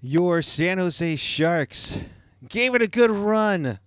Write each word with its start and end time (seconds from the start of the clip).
Your 0.00 0.42
San 0.42 0.78
Jose 0.78 1.16
Sharks 1.16 1.98
gave 2.48 2.76
it 2.76 2.82
a 2.82 2.86
good 2.86 3.10
run, 3.10 3.80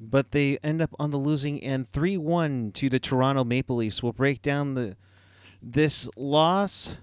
but 0.00 0.30
they 0.30 0.56
end 0.64 0.80
up 0.80 0.94
on 0.98 1.10
the 1.10 1.18
losing 1.18 1.62
end 1.62 1.92
3 1.92 2.16
1 2.16 2.72
to 2.72 2.88
the 2.88 2.98
Toronto 2.98 3.44
Maple 3.44 3.76
Leafs. 3.76 4.02
We'll 4.02 4.14
break 4.14 4.40
down 4.40 4.74
the 4.74 4.96
this 5.62 6.08
loss. 6.16 6.96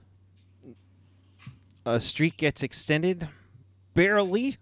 A 1.86 2.00
streak 2.00 2.38
gets 2.38 2.64
extended, 2.64 3.30
barely, 3.94 4.58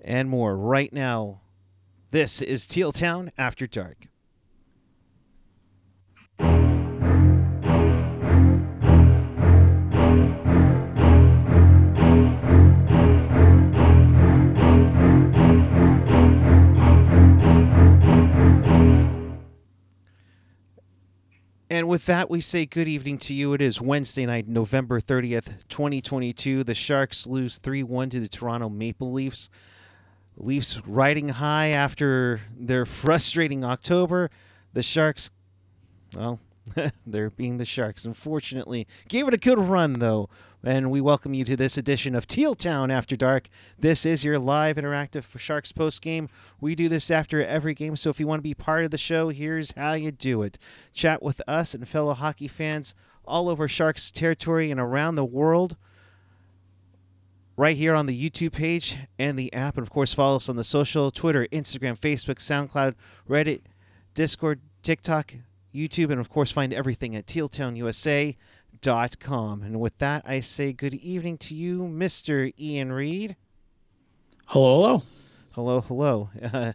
and 0.00 0.30
more 0.30 0.56
right 0.56 0.92
now. 0.92 1.42
This 2.10 2.40
is 2.40 2.66
Teal 2.66 2.90
Town 2.90 3.32
After 3.36 3.66
Dark. 3.66 4.08
And 21.82 21.88
with 21.88 22.06
that, 22.06 22.30
we 22.30 22.40
say 22.40 22.64
good 22.64 22.86
evening 22.86 23.18
to 23.18 23.34
you. 23.34 23.54
It 23.54 23.60
is 23.60 23.80
Wednesday 23.80 24.24
night, 24.24 24.46
November 24.46 25.00
30th, 25.00 25.66
2022. 25.68 26.62
The 26.62 26.76
Sharks 26.76 27.26
lose 27.26 27.58
3 27.58 27.82
1 27.82 28.10
to 28.10 28.20
the 28.20 28.28
Toronto 28.28 28.68
Maple 28.68 29.10
Leafs. 29.10 29.50
Leafs 30.36 30.80
riding 30.86 31.30
high 31.30 31.70
after 31.70 32.40
their 32.56 32.86
frustrating 32.86 33.64
October. 33.64 34.30
The 34.74 34.82
Sharks, 34.84 35.32
well, 36.14 36.38
they're 37.06 37.30
being 37.30 37.58
the 37.58 37.64
Sharks. 37.64 38.04
Unfortunately, 38.04 38.86
gave 39.08 39.26
it 39.28 39.34
a 39.34 39.38
good 39.38 39.58
run, 39.58 39.94
though. 39.94 40.28
And 40.64 40.90
we 40.90 41.00
welcome 41.00 41.34
you 41.34 41.44
to 41.44 41.56
this 41.56 41.76
edition 41.76 42.14
of 42.14 42.26
Teal 42.26 42.54
Town 42.54 42.90
After 42.90 43.16
Dark. 43.16 43.48
This 43.78 44.06
is 44.06 44.22
your 44.22 44.38
live 44.38 44.76
interactive 44.76 45.36
Sharks 45.38 45.72
post 45.72 46.02
game. 46.02 46.28
We 46.60 46.74
do 46.74 46.88
this 46.88 47.10
after 47.10 47.44
every 47.44 47.74
game, 47.74 47.96
so 47.96 48.10
if 48.10 48.20
you 48.20 48.28
want 48.28 48.38
to 48.38 48.44
be 48.44 48.54
part 48.54 48.84
of 48.84 48.92
the 48.92 48.98
show, 48.98 49.30
here's 49.30 49.72
how 49.72 49.94
you 49.94 50.12
do 50.12 50.42
it. 50.42 50.58
Chat 50.92 51.22
with 51.22 51.42
us 51.48 51.74
and 51.74 51.88
fellow 51.88 52.14
hockey 52.14 52.46
fans 52.46 52.94
all 53.24 53.48
over 53.48 53.66
Sharks 53.66 54.10
territory 54.10 54.70
and 54.70 54.80
around 54.80 55.16
the 55.16 55.24
world 55.24 55.76
right 57.56 57.76
here 57.76 57.94
on 57.94 58.06
the 58.06 58.30
YouTube 58.30 58.52
page 58.52 58.96
and 59.18 59.38
the 59.38 59.52
app. 59.52 59.76
And 59.76 59.84
of 59.84 59.90
course, 59.90 60.14
follow 60.14 60.36
us 60.36 60.48
on 60.48 60.56
the 60.56 60.64
social 60.64 61.10
Twitter, 61.10 61.46
Instagram, 61.52 61.98
Facebook, 61.98 62.36
SoundCloud, 62.36 62.94
Reddit, 63.28 63.62
Discord, 64.14 64.60
TikTok, 64.82 65.34
YouTube, 65.74 66.10
and 66.10 66.20
of 66.20 66.28
course, 66.28 66.50
find 66.50 66.72
everything 66.72 67.16
at 67.16 67.26
tealtownusa.com. 67.26 69.62
And 69.62 69.80
with 69.80 69.98
that, 69.98 70.22
I 70.26 70.40
say 70.40 70.72
good 70.72 70.94
evening 70.94 71.38
to 71.38 71.54
you, 71.54 71.82
Mr. 71.82 72.52
Ian 72.58 72.92
Reed. 72.92 73.36
Hello, 74.46 75.02
hello. 75.52 75.52
Hello, 75.52 75.80
hello. 75.82 76.30
Uh, 76.42 76.72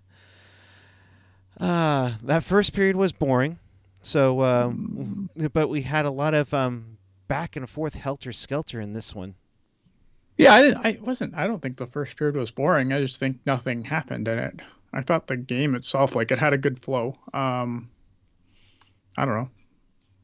uh, 1.63 2.13
that 2.23 2.43
first 2.43 2.73
period 2.73 2.95
was 2.95 3.11
boring. 3.11 3.59
So, 4.01 4.43
um, 4.43 5.29
but 5.53 5.67
we 5.67 5.81
had 5.81 6.05
a 6.05 6.11
lot 6.11 6.33
of 6.33 6.53
um, 6.53 6.97
back 7.27 7.55
and 7.55 7.69
forth 7.69 7.95
helter 7.95 8.31
skelter 8.31 8.79
in 8.79 8.93
this 8.93 9.13
one. 9.13 9.35
Yeah, 10.37 10.53
I, 10.53 10.61
didn't, 10.61 10.85
I 10.85 10.99
wasn't. 11.01 11.35
I 11.35 11.47
don't 11.47 11.61
think 11.61 11.77
the 11.77 11.87
first 11.87 12.15
period 12.15 12.35
was 12.35 12.51
boring. 12.51 12.93
I 12.93 13.01
just 13.01 13.19
think 13.19 13.39
nothing 13.45 13.83
happened 13.83 14.27
in 14.27 14.37
it. 14.37 14.59
I 14.93 15.01
thought 15.01 15.27
the 15.27 15.35
game 15.35 15.75
itself, 15.75 16.15
like 16.15 16.31
it 16.31 16.37
had 16.37 16.53
a 16.53 16.57
good 16.57 16.79
flow. 16.79 17.17
Um, 17.33 17.89
I 19.17 19.25
don't 19.25 19.35
know. 19.35 19.49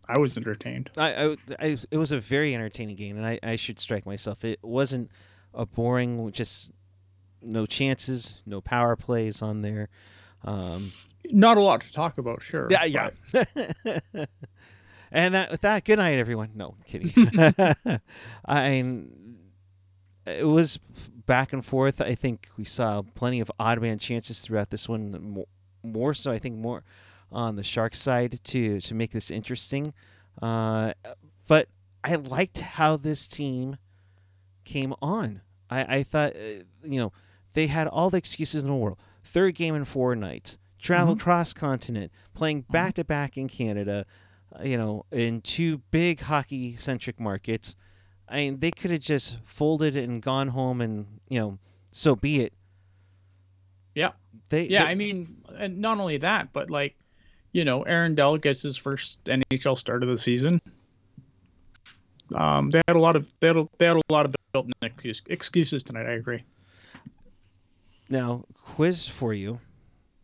I 0.07 0.19
was 0.19 0.37
entertained. 0.37 0.91
I, 0.97 1.13
I, 1.13 1.37
I, 1.59 1.77
it 1.89 1.97
was 1.97 2.11
a 2.11 2.19
very 2.19 2.53
entertaining 2.53 2.95
game, 2.95 3.17
and 3.17 3.25
I, 3.25 3.39
I 3.41 3.55
should 3.55 3.79
strike 3.79 4.05
myself. 4.05 4.43
It 4.43 4.59
wasn't 4.61 5.09
a 5.53 5.65
boring, 5.65 6.31
just 6.31 6.71
no 7.41 7.65
chances, 7.65 8.41
no 8.45 8.61
power 8.61 8.95
plays 8.95 9.41
on 9.41 9.61
there. 9.61 9.89
Um, 10.43 10.91
Not 11.25 11.57
a 11.57 11.61
lot 11.61 11.81
to 11.81 11.91
talk 11.91 12.17
about, 12.17 12.41
sure. 12.41 12.67
Yeah, 12.69 12.83
yeah. 12.83 13.09
and 15.11 15.33
that 15.33 15.51
with 15.51 15.61
that, 15.61 15.85
good 15.85 15.99
night, 15.99 16.19
everyone. 16.19 16.51
No 16.53 16.75
kidding. 16.85 17.11
I 18.45 19.05
it 20.25 20.47
was 20.47 20.79
back 21.25 21.53
and 21.53 21.65
forth. 21.65 22.01
I 22.01 22.15
think 22.15 22.49
we 22.57 22.65
saw 22.65 23.01
plenty 23.01 23.39
of 23.39 23.51
odd 23.59 23.81
man 23.81 23.99
chances 23.99 24.41
throughout 24.41 24.69
this 24.69 24.89
one. 24.89 25.11
More, 25.21 25.47
more 25.81 26.13
so, 26.13 26.31
I 26.31 26.39
think 26.39 26.57
more 26.57 26.83
on 27.33 27.55
the 27.55 27.63
shark 27.63 27.95
side 27.95 28.39
to 28.43 28.79
to 28.79 28.95
make 28.95 29.11
this 29.11 29.31
interesting. 29.31 29.93
Uh, 30.41 30.93
but 31.47 31.67
I 32.03 32.15
liked 32.15 32.59
how 32.59 32.97
this 32.97 33.27
team 33.27 33.77
came 34.63 34.93
on. 35.01 35.41
I, 35.69 35.97
I 35.97 36.03
thought, 36.03 36.35
uh, 36.35 36.63
you 36.83 36.99
know, 36.99 37.11
they 37.53 37.67
had 37.67 37.87
all 37.87 38.09
the 38.09 38.17
excuses 38.17 38.63
in 38.63 38.69
the 38.69 38.75
world. 38.75 38.97
Third 39.23 39.55
game 39.55 39.75
in 39.75 39.85
four 39.85 40.15
nights, 40.15 40.57
travel 40.79 41.15
mm-hmm. 41.15 41.23
cross 41.23 41.53
continent, 41.53 42.11
playing 42.33 42.61
back 42.69 42.95
to 42.95 43.03
back 43.03 43.37
in 43.37 43.47
Canada, 43.47 44.05
uh, 44.57 44.63
you 44.63 44.77
know, 44.77 45.05
in 45.11 45.41
two 45.41 45.79
big 45.91 46.21
hockey 46.21 46.75
centric 46.75 47.19
markets. 47.19 47.75
I 48.27 48.37
mean, 48.37 48.59
they 48.59 48.71
could 48.71 48.91
have 48.91 49.01
just 49.01 49.37
folded 49.45 49.95
and 49.95 50.21
gone 50.21 50.49
home, 50.49 50.81
and 50.81 51.19
you 51.29 51.39
know, 51.39 51.59
so 51.91 52.15
be 52.15 52.41
it. 52.41 52.53
Yeah. 53.95 54.11
They. 54.49 54.63
Yeah, 54.63 54.85
they, 54.85 54.91
I 54.91 54.95
mean, 54.95 55.43
and 55.57 55.79
not 55.79 55.99
only 55.99 56.17
that, 56.17 56.51
but 56.51 56.69
like 56.69 56.95
you 57.53 57.63
know, 57.63 57.83
Aaron 57.83 58.15
Dell 58.15 58.37
gets 58.37 58.61
his 58.61 58.75
first 58.75 59.23
NHL 59.25 59.77
start 59.77 60.03
of 60.03 60.09
the 60.09 60.17
season. 60.17 60.61
Um, 62.35 62.71
they 62.71 62.81
had 62.87 62.95
a 62.95 62.99
lot 62.99 63.15
of 63.15 63.31
they 63.39 63.47
had 63.47 63.57
a, 63.57 63.67
they 63.77 63.85
had 63.85 63.95
a 63.95 64.01
lot 64.09 64.25
of 64.25 64.35
built-in 64.51 64.73
excuses 65.27 65.83
tonight. 65.83 66.07
I 66.07 66.13
agree. 66.13 66.43
Now, 68.09 68.45
quiz 68.53 69.07
for 69.07 69.33
you. 69.33 69.59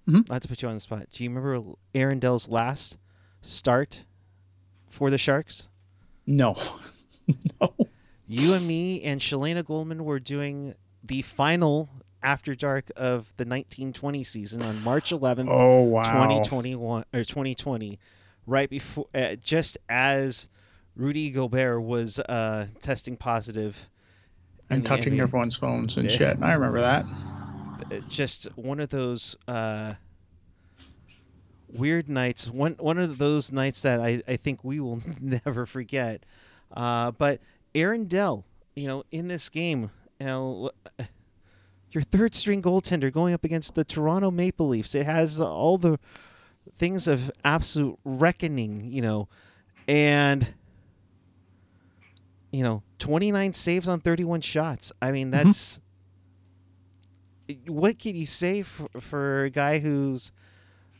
Mm-hmm. 0.08 0.32
I 0.32 0.36
have 0.36 0.42
to 0.42 0.48
put 0.48 0.62
you 0.62 0.68
on 0.68 0.74
the 0.74 0.80
spot. 0.80 1.08
Do 1.14 1.24
you 1.24 1.30
remember 1.30 1.76
Aaron 1.94 2.20
Dell's 2.20 2.50
last 2.50 2.98
start 3.42 4.06
for 4.90 5.12
the 5.12 5.18
Sharks? 5.18 5.70
No. 6.26 6.58
no. 7.62 7.74
You 8.28 8.54
and 8.54 8.68
me 8.68 9.04
and 9.04 9.22
Shalana 9.22 9.64
Goldman 9.64 10.04
were 10.04 10.20
doing 10.20 10.74
the 11.04 11.22
final 11.22 11.90
after 12.22 12.56
dark 12.56 12.90
of 12.96 13.28
the 13.38 13.46
1920 13.46 14.24
season 14.24 14.62
on 14.62 14.84
March 14.84 15.12
11th, 15.12 15.48
oh, 15.50 15.82
wow. 15.82 16.04
2021 16.04 17.06
or 17.14 17.24
2020, 17.24 18.00
right 18.46 18.70
before 18.70 19.08
uh, 19.14 19.36
just 19.36 19.78
as 19.88 20.50
Rudy 20.96 21.32
Gobert 21.32 21.82
was 21.82 22.20
uh, 22.20 22.68
testing 22.82 23.16
positive 23.16 23.90
and 24.70 24.86
touching 24.86 25.14
NBA. 25.14 25.22
everyone's 25.22 25.56
phones 25.56 25.98
and 25.98 26.10
yeah. 26.10 26.18
shit. 26.18 26.44
I 26.44 26.54
remember 26.54 26.82
that. 26.82 27.06
Uh, 27.92 28.00
just 28.10 28.46
one 28.58 28.80
of 28.80 28.90
those 28.90 29.36
uh, 29.48 29.94
weird 31.70 32.10
nights. 32.10 32.50
One 32.50 32.76
one 32.80 32.98
of 32.98 33.18
those 33.18 33.52
nights 33.52 33.82
that 33.82 34.00
I, 34.00 34.22
I 34.28 34.36
think 34.36 34.64
we 34.64 34.80
will 34.80 35.02
never 35.22 35.66
forget. 35.66 36.26
Uh, 36.72 37.12
but 37.12 37.40
Aaron 37.74 38.06
Dell, 38.06 38.46
you 38.76 38.88
know, 38.88 39.04
in 39.12 39.28
this 39.28 39.50
game, 39.50 39.92
you 40.20 40.26
know, 40.26 40.72
your 41.92 42.04
third 42.04 42.36
string 42.36 42.62
goaltender 42.62 43.12
going 43.12 43.34
up 43.34 43.44
against 43.44 43.76
the 43.76 43.84
Toronto 43.84 44.32
Maple 44.32 44.68
Leafs. 44.68 44.96
It 44.96 45.06
has 45.06 45.40
all 45.42 45.78
the 45.78 46.00
things 46.76 47.08
of 47.08 47.32
absolute 47.44 47.98
reckoning, 48.04 48.92
you 48.92 49.02
know, 49.02 49.28
and 49.88 50.54
you 52.52 52.64
know, 52.64 52.84
29 52.98 53.54
saves 53.54 53.88
on 53.88 54.00
31 54.00 54.42
shots. 54.42 54.92
I 55.02 55.12
mean, 55.12 55.32
mm-hmm. 55.32 55.48
that's 55.48 55.82
mm-hmm. 57.48 57.74
what 57.74 58.00
can 58.00 58.16
you 58.16 58.26
say 58.26 58.64
for, 58.64 58.88
for 59.00 59.44
a 59.44 59.50
guy 59.50 59.80
who's, 59.80 60.32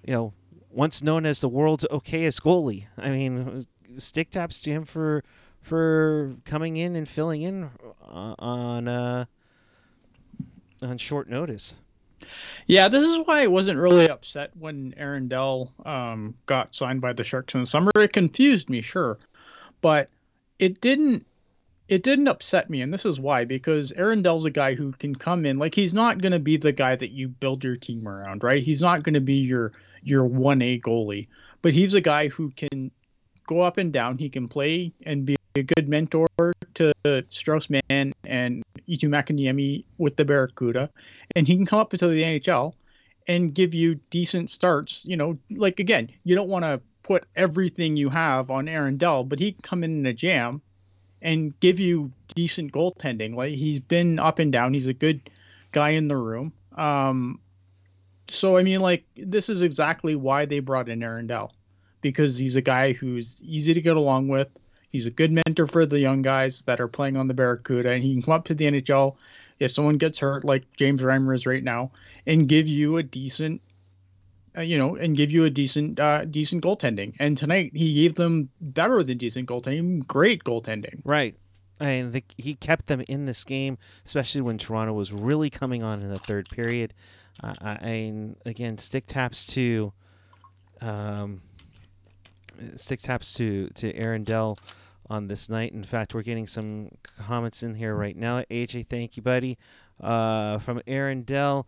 you 0.06 0.14
know, 0.14 0.34
once 0.70 1.02
known 1.02 1.26
as 1.26 1.42
the 1.42 1.50
world's 1.50 1.86
okayest 1.92 2.42
goalie. 2.44 2.86
I 2.98 3.10
mean, 3.10 3.66
stick 3.98 4.30
taps 4.30 4.60
to 4.62 4.72
him 4.72 4.86
for 4.86 5.24
for 5.62 6.36
coming 6.46 6.78
in 6.78 6.96
and 6.96 7.08
filling 7.08 7.42
in 7.42 7.70
uh, 8.02 8.36
on 8.40 8.88
uh, 8.88 9.26
on 10.82 10.98
short 10.98 11.30
notice. 11.30 11.80
Yeah, 12.68 12.90
this 12.90 13.04
is 13.04 13.26
why 13.26 13.44
I 13.44 13.48
wasn't 13.48 13.80
really 13.80 14.10
upset 14.10 14.52
when 14.58 14.94
Aaron 14.98 15.28
Dell 15.28 15.72
um, 15.86 16.36
got 16.46 16.76
signed 16.76 17.02
by 17.02 17.14
the 17.14 17.24
Sharks 17.24 17.56
in 17.56 17.62
the 17.62 17.66
summer. 17.66 17.92
It 17.96 18.14
confused 18.14 18.70
me, 18.70 18.82
sure, 18.82 19.18
but 19.82 20.10
it 20.58 20.82
didn't. 20.82 21.26
It 21.88 22.04
didn't 22.04 22.28
upset 22.28 22.70
me, 22.70 22.84
and 22.84 22.94
this 22.94 23.06
is 23.06 23.20
why 23.20 23.46
because 23.46 23.92
Aaron 23.94 24.22
Dell's 24.22 24.46
a 24.46 24.52
guy 24.52 24.76
who 24.76 24.92
can 24.92 25.16
come 25.16 25.44
in 25.44 25.58
like 25.58 25.74
he's 25.74 25.94
not 25.94 26.22
going 26.22 26.34
to 26.34 26.40
be 26.40 26.56
the 26.56 26.72
guy 26.72 26.96
that 26.96 27.10
you 27.10 27.28
build 27.28 27.64
your 27.64 27.78
team 27.78 28.08
around, 28.08 28.44
right? 28.44 28.62
He's 28.62 28.82
not 28.82 29.02
going 29.02 29.16
to 29.16 29.22
be 29.22 29.38
your 29.38 29.72
your 30.04 30.26
one 30.26 30.62
A 30.62 30.80
goalie, 30.80 31.28
but 31.64 31.74
he's 31.74 31.96
a 31.96 32.02
guy 32.02 32.28
who 32.28 32.52
can 32.52 32.92
go 33.48 33.62
up 33.62 33.78
and 33.78 33.92
down. 33.92 34.20
He 34.20 34.30
can 34.30 34.48
play 34.48 34.94
and 35.04 35.26
be 35.26 35.36
a 35.60 35.64
good 35.64 35.88
mentor 35.88 36.28
to 36.76 36.94
Strauss 37.30 37.70
Mann 37.70 38.14
and 38.24 38.64
Eetu 38.88 39.10
Makiniemi 39.10 39.86
with 39.98 40.16
the 40.16 40.26
Barracuda, 40.26 40.90
and 41.36 41.48
he 41.48 41.56
can 41.56 41.66
come 41.66 41.80
up 41.80 41.94
into 41.94 42.08
the 42.08 42.24
NHL 42.24 42.74
and 43.28 43.54
give 43.54 43.74
you 43.74 43.96
decent 44.10 44.50
starts. 44.50 45.06
You 45.06 45.18
know, 45.18 45.38
like 45.52 45.80
again, 45.80 46.10
you 46.24 46.36
don't 46.36 46.50
want 46.50 46.66
to 46.66 46.82
put 47.04 47.26
everything 47.36 47.98
you 47.98 48.10
have 48.10 48.52
on 48.52 48.68
Aaron 48.68 48.98
Dell, 48.98 49.24
but 49.24 49.40
he 49.40 49.54
can 49.54 49.62
come 49.62 49.84
in 49.84 50.00
in 50.00 50.06
a 50.06 50.14
jam 50.14 50.62
and 51.22 51.60
give 51.60 51.80
you 51.80 52.12
decent 52.36 52.72
goaltending. 52.72 53.36
Like 53.36 53.54
he's 53.54 53.80
been 53.80 54.20
up 54.20 54.40
and 54.40 54.52
down. 54.52 54.74
He's 54.74 54.88
a 54.88 54.94
good 54.94 55.30
guy 55.72 55.90
in 55.90 56.08
the 56.08 56.18
room. 56.18 56.54
Um, 56.78 57.40
so 58.28 58.58
I 58.58 58.64
mean, 58.64 58.80
like 58.80 59.06
this 59.16 59.50
is 59.50 59.62
exactly 59.62 60.16
why 60.16 60.46
they 60.46 60.60
brought 60.60 60.90
in 60.90 61.04
Aaron 61.04 61.28
Dell, 61.28 61.54
because 62.02 62.38
he's 62.38 62.56
a 62.56 62.62
guy 62.62 62.94
who's 62.94 63.42
easy 63.44 63.74
to 63.74 63.82
get 63.82 63.98
along 63.98 64.28
with. 64.28 64.48
He's 64.92 65.06
a 65.06 65.12
good 65.12 65.32
mentor 65.32 65.68
for 65.68 65.86
the 65.86 66.00
young 66.00 66.22
guys 66.22 66.64
that 66.64 66.80
are 66.80 66.88
playing 66.88 67.16
on 67.16 67.28
the 67.28 67.34
Barracuda, 67.34 67.92
and 67.92 68.04
he 68.04 68.14
can 68.14 68.24
come 68.24 68.34
up 68.34 68.46
to 68.46 68.56
the 68.56 68.66
NHL 68.66 69.16
if 69.60 69.72
someone 69.72 69.98
gets 69.98 70.20
hurt, 70.20 70.46
like 70.46 70.64
James 70.78 71.02
Reimer 71.02 71.36
is 71.36 71.46
right 71.46 71.64
now, 71.64 71.92
and 72.26 72.48
give 72.48 72.68
you 72.68 72.98
a 72.98 73.04
decent, 73.04 73.62
uh, 74.58 74.62
you 74.62 74.78
know, 74.78 74.96
and 74.96 75.16
give 75.16 75.32
you 75.32 75.44
a 75.44 75.50
decent, 75.50 76.00
uh, 76.00 76.26
decent 76.26 76.64
goaltending. 76.64 77.14
And 77.20 77.38
tonight 77.38 77.72
he 77.76 77.94
gave 77.94 78.16
them 78.16 78.50
better 78.62 79.04
than 79.04 79.18
decent 79.18 79.48
goaltending, 79.48 80.08
great 80.08 80.44
goaltending. 80.44 81.02
Right. 81.04 81.36
And 81.80 82.12
the, 82.12 82.24
he 82.38 82.56
kept 82.56 82.88
them 82.88 83.02
in 83.08 83.26
this 83.26 83.44
game, 83.44 83.78
especially 84.06 84.42
when 84.42 84.58
Toronto 84.58 84.94
was 84.94 85.14
really 85.14 85.50
coming 85.50 85.84
on 85.84 86.02
in 86.02 86.10
the 86.10 86.20
third 86.20 86.50
period. 86.50 86.94
Uh, 87.42 87.78
and 87.80 88.36
again, 88.46 88.78
stick 88.78 89.06
taps 89.08 89.46
to, 89.46 89.94
um, 90.82 91.42
stick 92.76 93.00
taps 93.00 93.34
to 93.36 93.70
to 93.76 93.96
Aaron 93.96 94.24
Dell 94.24 94.58
on 95.10 95.28
this 95.28 95.50
night. 95.50 95.74
In 95.74 95.84
fact, 95.84 96.14
we're 96.14 96.22
getting 96.22 96.48
some 96.48 96.90
comments 97.18 97.64
in 97.64 97.76
here 97.76 97.96
right 97.96 98.16
now. 98.16 98.44
AJ, 98.52 98.88
thank 98.88 99.18
you, 99.18 99.24
buddy. 99.24 99.58
Uh, 100.00 100.60
from 100.60 100.82
Aaron 100.88 101.24
Dell. 101.24 101.68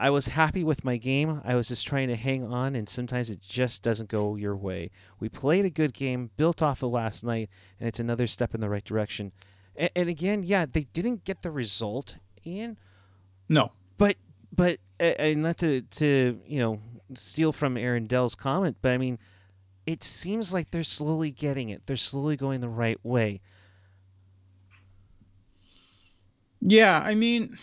I 0.00 0.10
was 0.10 0.28
happy 0.28 0.62
with 0.62 0.84
my 0.84 0.96
game. 0.96 1.42
I 1.44 1.56
was 1.56 1.68
just 1.68 1.86
trying 1.86 2.06
to 2.06 2.14
hang 2.14 2.44
on, 2.44 2.76
and 2.76 2.88
sometimes 2.88 3.30
it 3.30 3.40
just 3.42 3.82
doesn't 3.82 4.08
go 4.08 4.36
your 4.36 4.54
way. 4.54 4.90
We 5.18 5.28
played 5.28 5.64
a 5.64 5.70
good 5.70 5.92
game, 5.92 6.30
built 6.36 6.62
off 6.62 6.84
of 6.84 6.92
last 6.92 7.24
night, 7.24 7.50
and 7.80 7.88
it's 7.88 7.98
another 7.98 8.28
step 8.28 8.54
in 8.54 8.60
the 8.60 8.70
right 8.70 8.84
direction. 8.84 9.32
And, 9.74 9.90
and 9.96 10.08
again, 10.08 10.44
yeah, 10.44 10.66
they 10.70 10.84
didn't 10.92 11.24
get 11.24 11.42
the 11.42 11.50
result, 11.50 12.18
Ian. 12.46 12.78
No, 13.48 13.72
but 13.98 14.16
but 14.54 14.78
uh, 15.00 15.34
not 15.36 15.58
to 15.58 15.82
to 15.82 16.40
you 16.46 16.60
know 16.60 16.80
steal 17.14 17.52
from 17.52 17.76
Aaron 17.76 18.06
Dell's 18.06 18.36
comment, 18.36 18.76
but 18.80 18.92
I 18.92 18.98
mean 18.98 19.18
it 19.88 20.04
seems 20.04 20.52
like 20.52 20.70
they're 20.70 20.84
slowly 20.84 21.30
getting 21.30 21.70
it. 21.70 21.80
They're 21.86 21.96
slowly 21.96 22.36
going 22.36 22.60
the 22.60 22.68
right 22.68 23.00
way. 23.02 23.40
Yeah, 26.60 26.98
I 26.98 27.14
mean, 27.14 27.56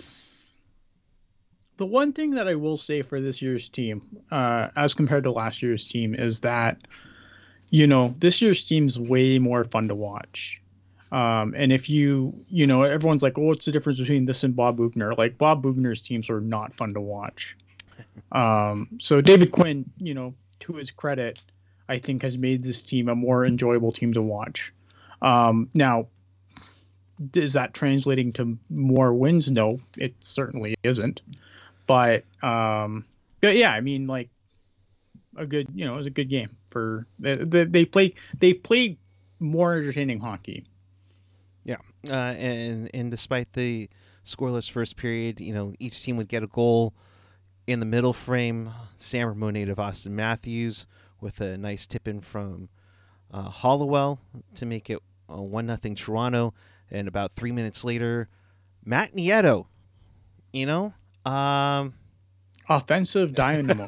the 1.77 1.85
one 1.85 2.13
thing 2.13 2.31
that 2.31 2.47
I 2.47 2.55
will 2.55 2.77
say 2.77 3.03
for 3.03 3.21
this 3.21 3.43
year's 3.43 3.69
team, 3.69 4.01
uh, 4.31 4.69
as 4.75 4.95
compared 4.95 5.25
to 5.25 5.31
last 5.31 5.61
year's 5.61 5.87
team, 5.87 6.15
is 6.15 6.39
that, 6.39 6.79
you 7.69 7.85
know, 7.85 8.15
this 8.17 8.41
year's 8.41 8.63
team's 8.63 8.97
way 8.97 9.37
more 9.37 9.63
fun 9.63 9.87
to 9.89 9.95
watch. 9.95 10.59
Um, 11.11 11.53
and 11.55 11.71
if 11.71 11.91
you, 11.91 12.43
you 12.49 12.65
know, 12.65 12.81
everyone's 12.81 13.21
like, 13.21 13.37
oh, 13.37 13.43
what's 13.43 13.65
the 13.65 13.71
difference 13.71 13.99
between 13.99 14.25
this 14.25 14.43
and 14.43 14.55
Bob 14.55 14.77
Boughner? 14.77 15.15
Like, 15.15 15.37
Bob 15.37 15.61
Boughner's 15.61 16.01
teams 16.01 16.31
are 16.31 16.41
not 16.41 16.73
fun 16.73 16.95
to 16.95 17.01
watch. 17.01 17.55
Um, 18.31 18.89
so 18.97 19.21
David 19.21 19.51
Quinn, 19.51 19.85
you 19.97 20.13
know, 20.13 20.33
to 20.61 20.73
his 20.73 20.89
credit, 20.89 21.39
I 21.87 21.99
think 21.99 22.23
has 22.23 22.37
made 22.37 22.63
this 22.63 22.83
team 22.83 23.09
a 23.09 23.15
more 23.15 23.45
enjoyable 23.45 23.91
team 23.91 24.13
to 24.13 24.21
watch. 24.21 24.73
Um, 25.21 25.69
now, 25.73 26.07
is 27.33 27.53
that 27.53 27.73
translating 27.73 28.33
to 28.33 28.57
more 28.69 29.13
wins? 29.13 29.49
No, 29.49 29.79
it 29.97 30.15
certainly 30.19 30.75
isn't. 30.83 31.21
But 31.87 32.25
um, 32.43 33.05
but 33.41 33.55
yeah, 33.55 33.71
I 33.71 33.81
mean, 33.81 34.07
like 34.07 34.29
a 35.35 35.45
good, 35.45 35.67
you 35.73 35.85
know, 35.85 35.93
it 35.93 35.97
was 35.97 36.07
a 36.07 36.11
good 36.11 36.29
game 36.29 36.55
for 36.69 37.05
they, 37.19 37.33
they, 37.35 37.85
played 37.85 38.15
they 38.39 38.53
played 38.53 38.97
more 39.39 39.75
entertaining 39.75 40.19
hockey. 40.19 40.65
Yeah, 41.63 41.77
uh, 42.07 42.33
and 42.37 42.89
and 42.93 43.11
despite 43.11 43.53
the 43.53 43.89
scoreless 44.23 44.69
first 44.69 44.97
period, 44.97 45.39
you 45.39 45.53
know, 45.53 45.73
each 45.79 46.01
team 46.03 46.17
would 46.17 46.27
get 46.27 46.43
a 46.43 46.47
goal 46.47 46.93
in 47.67 47.79
the 47.79 47.85
middle 47.85 48.13
frame. 48.13 48.71
Sam 48.97 49.33
Ramonate 49.33 49.69
of 49.69 49.77
Auston 49.77 50.11
Matthews 50.11 50.87
with 51.25 51.41
a 51.41 51.57
nice 51.57 51.87
tip 51.87 52.07
in 52.07 52.21
from 52.21 52.69
uh, 53.33 53.49
Hollowell 53.49 54.19
to 54.53 54.65
make 54.67 54.91
it 54.91 54.99
uh, 55.27 55.41
one 55.41 55.65
nothing 55.65 55.95
Toronto. 55.95 56.53
And 56.91 57.07
about 57.07 57.33
three 57.35 57.51
minutes 57.51 57.83
later, 57.83 58.29
Matt 58.85 59.15
Nieto, 59.15 59.65
you 60.53 60.67
know, 60.67 60.93
um, 61.25 61.95
offensive 62.69 63.33
dynamo. 63.35 63.87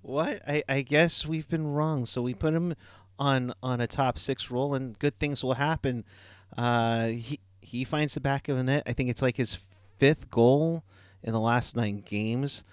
what? 0.00 0.40
I, 0.48 0.64
I 0.66 0.80
guess 0.80 1.26
we've 1.26 1.46
been 1.50 1.66
wrong. 1.66 2.06
So 2.06 2.22
we 2.22 2.32
put 2.32 2.54
him 2.54 2.74
on 3.18 3.52
on 3.62 3.82
a 3.82 3.86
top 3.86 4.18
six 4.18 4.50
role, 4.50 4.72
and 4.74 4.98
good 4.98 5.18
things 5.18 5.44
will 5.44 5.54
happen. 5.54 6.06
Uh, 6.56 7.08
he 7.08 7.40
he 7.60 7.84
finds 7.84 8.14
the 8.14 8.20
back 8.20 8.48
of 8.48 8.56
the 8.56 8.64
net. 8.64 8.84
I 8.86 8.94
think 8.94 9.10
it's 9.10 9.20
like 9.20 9.36
his 9.36 9.58
fifth 9.98 10.30
goal 10.30 10.82
in 11.22 11.34
the 11.34 11.40
last 11.40 11.76
nine 11.76 12.00
games 12.00 12.64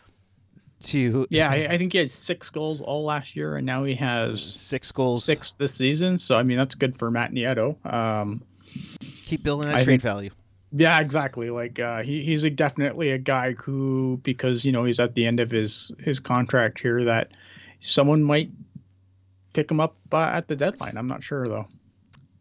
to 0.85 1.27
yeah 1.29 1.49
I, 1.49 1.67
I, 1.71 1.77
think 1.77 1.93
he 1.93 1.97
had 1.97 2.11
six 2.11 2.49
goals 2.49 2.81
all 2.81 3.03
last 3.03 3.35
year 3.35 3.55
and 3.57 3.65
now 3.65 3.83
he 3.83 3.95
has 3.95 4.41
six 4.41 4.91
goals. 4.91 5.23
six 5.23 5.53
this 5.53 5.73
season. 5.73 6.17
So 6.17 6.37
i 6.37 6.43
mean 6.43 6.57
that's 6.57 6.75
good 6.75 6.95
for 6.95 7.11
matt 7.11 7.31
nieto. 7.31 7.83
Um, 7.85 8.41
keep 9.23 9.43
building 9.43 9.67
that 9.67 9.75
I 9.75 9.83
trade 9.83 9.85
think, 9.85 10.01
value. 10.01 10.29
Yeah 10.71 10.99
exactly. 10.99 11.49
Like 11.49 11.79
uh, 11.79 12.01
he, 12.01 12.23
he's 12.23 12.43
a, 12.43 12.49
definitely 12.49 13.11
a 13.11 13.17
guy 13.17 13.53
who 13.53 14.19
because 14.23 14.65
you 14.65 14.71
know 14.71 14.83
he's 14.83 14.99
at 14.99 15.15
the 15.15 15.25
end 15.25 15.39
of 15.39 15.51
his 15.51 15.91
his 15.99 16.19
contract 16.19 16.79
here 16.79 17.03
that 17.05 17.31
someone 17.79 18.23
might 18.23 18.49
pick 19.53 19.71
him 19.71 19.79
up 19.79 19.95
uh, 20.11 20.17
at 20.17 20.47
the 20.47 20.55
deadline. 20.55 20.97
I'm 20.97 21.07
not 21.07 21.23
sure 21.23 21.47
though. 21.47 21.67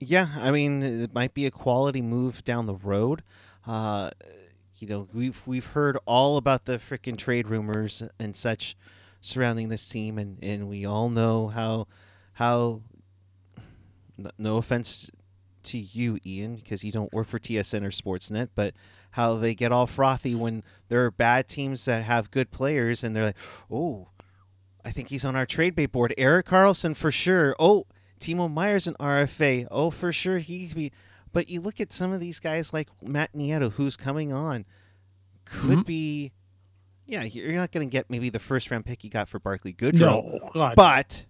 Yeah 0.01 0.29
i 0.39 0.51
mean 0.51 0.83
it 0.83 1.15
might 1.15 1.33
be 1.33 1.47
a 1.47 1.51
quality 1.51 2.03
move 2.03 2.45
down 2.45 2.67
the 2.67 2.75
road. 2.75 3.23
Uh, 3.67 4.11
you 4.85 4.91
know, 4.91 5.09
we've 5.15 5.43
we've 5.47 5.67
heard 5.67 5.97
all 6.05 6.37
about 6.37 6.67
the 6.67 6.79
freaking 6.79 7.17
trade 7.17 7.49
rumors 7.49 8.03
and 8.19 8.37
such 8.37 8.77
surrounding 9.21 9.71
this 9.71 9.89
team, 9.89 10.19
and, 10.19 10.39
and 10.43 10.69
we 10.69 10.85
all 10.85 11.09
know 11.09 11.49
how 11.49 11.87
how. 12.35 12.83
No 14.39 14.59
offense 14.59 15.11
to 15.65 15.79
you, 15.79 16.21
Ian, 16.25 16.55
because 16.55 16.85
you 16.85 16.93
don't 16.93 17.13
work 17.13 17.27
for 17.27 17.41
TSN 17.41 17.83
or 17.83 17.91
Sportsnet, 17.91 18.51
but 18.55 18.75
how 19.13 19.35
they 19.35 19.57
get 19.57 19.73
all 19.73 19.89
frothy 19.89 20.37
when 20.37 20.63
there 20.89 21.05
are 21.05 21.11
bad 21.11 21.49
teams 21.49 21.85
that 21.87 22.05
have 22.05 22.31
good 22.31 22.53
players, 22.53 23.03
and 23.03 23.17
they're 23.17 23.25
like, 23.25 23.39
"Oh, 23.71 24.11
I 24.85 24.93
think 24.93 25.09
he's 25.09 25.25
on 25.25 25.35
our 25.35 25.47
trade 25.47 25.75
bait 25.75 25.87
board. 25.87 26.15
Erik 26.17 26.47
Karlsson 26.47 26.95
for 26.95 27.11
sure. 27.11 27.57
Oh, 27.59 27.87
Timo 28.21 28.53
Meier's 28.53 28.87
an 28.87 28.95
RFA. 29.01 29.67
Oh, 29.71 29.91
for 29.91 30.13
sure 30.13 30.39
he'd 30.39 30.75
be." 30.77 30.93
But 31.33 31.49
you 31.49 31.61
look 31.61 31.81
at 31.81 31.93
some 31.93 32.13
of 32.13 32.21
these 32.21 32.39
guys 32.39 32.73
like 32.73 32.89
Matt 33.03 33.33
Nieto, 33.33 33.73
who's 33.73 33.97
coming 33.97 34.33
on, 34.33 34.65
could 35.45 35.71
mm-hmm. 35.71 35.83
be. 35.83 36.33
Yeah, 37.07 37.25
you're 37.25 37.53
not 37.53 37.71
going 37.71 37.87
to 37.87 37.93
get 37.93 38.09
maybe 38.09 38.31
the 38.31 38.39
first 38.39 38.71
round 38.71 38.87
pick 38.87 39.05
you 39.05 39.11
got 39.11 39.29
for 39.29 39.39
Barclay 39.39 39.75
Goodrow, 39.75 40.55
no, 40.55 40.73
but 40.75 41.27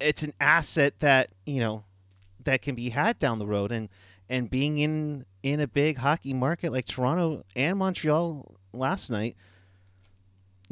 it's 0.00 0.22
an 0.22 0.32
asset 0.40 0.98
that 1.00 1.28
you 1.44 1.60
know 1.60 1.84
that 2.44 2.62
can 2.62 2.74
be 2.74 2.88
had 2.88 3.18
down 3.18 3.38
the 3.38 3.46
road, 3.46 3.70
and 3.70 3.90
and 4.30 4.50
being 4.50 4.78
in 4.78 5.26
in 5.42 5.60
a 5.60 5.66
big 5.66 5.98
hockey 5.98 6.32
market 6.32 6.72
like 6.72 6.86
Toronto 6.86 7.44
and 7.54 7.76
Montreal 7.76 8.56
last 8.72 9.10
night, 9.10 9.36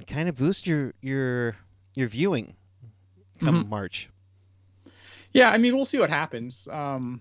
kind 0.06 0.28
of 0.28 0.36
boost 0.36 0.66
your 0.66 0.94
your 1.02 1.56
your 1.94 2.08
viewing 2.08 2.56
come 3.38 3.60
mm-hmm. 3.60 3.70
March. 3.70 4.08
Yeah, 5.32 5.50
I 5.50 5.58
mean 5.58 5.76
we'll 5.76 5.84
see 5.84 5.98
what 5.98 6.10
happens. 6.10 6.68
Um, 6.68 7.20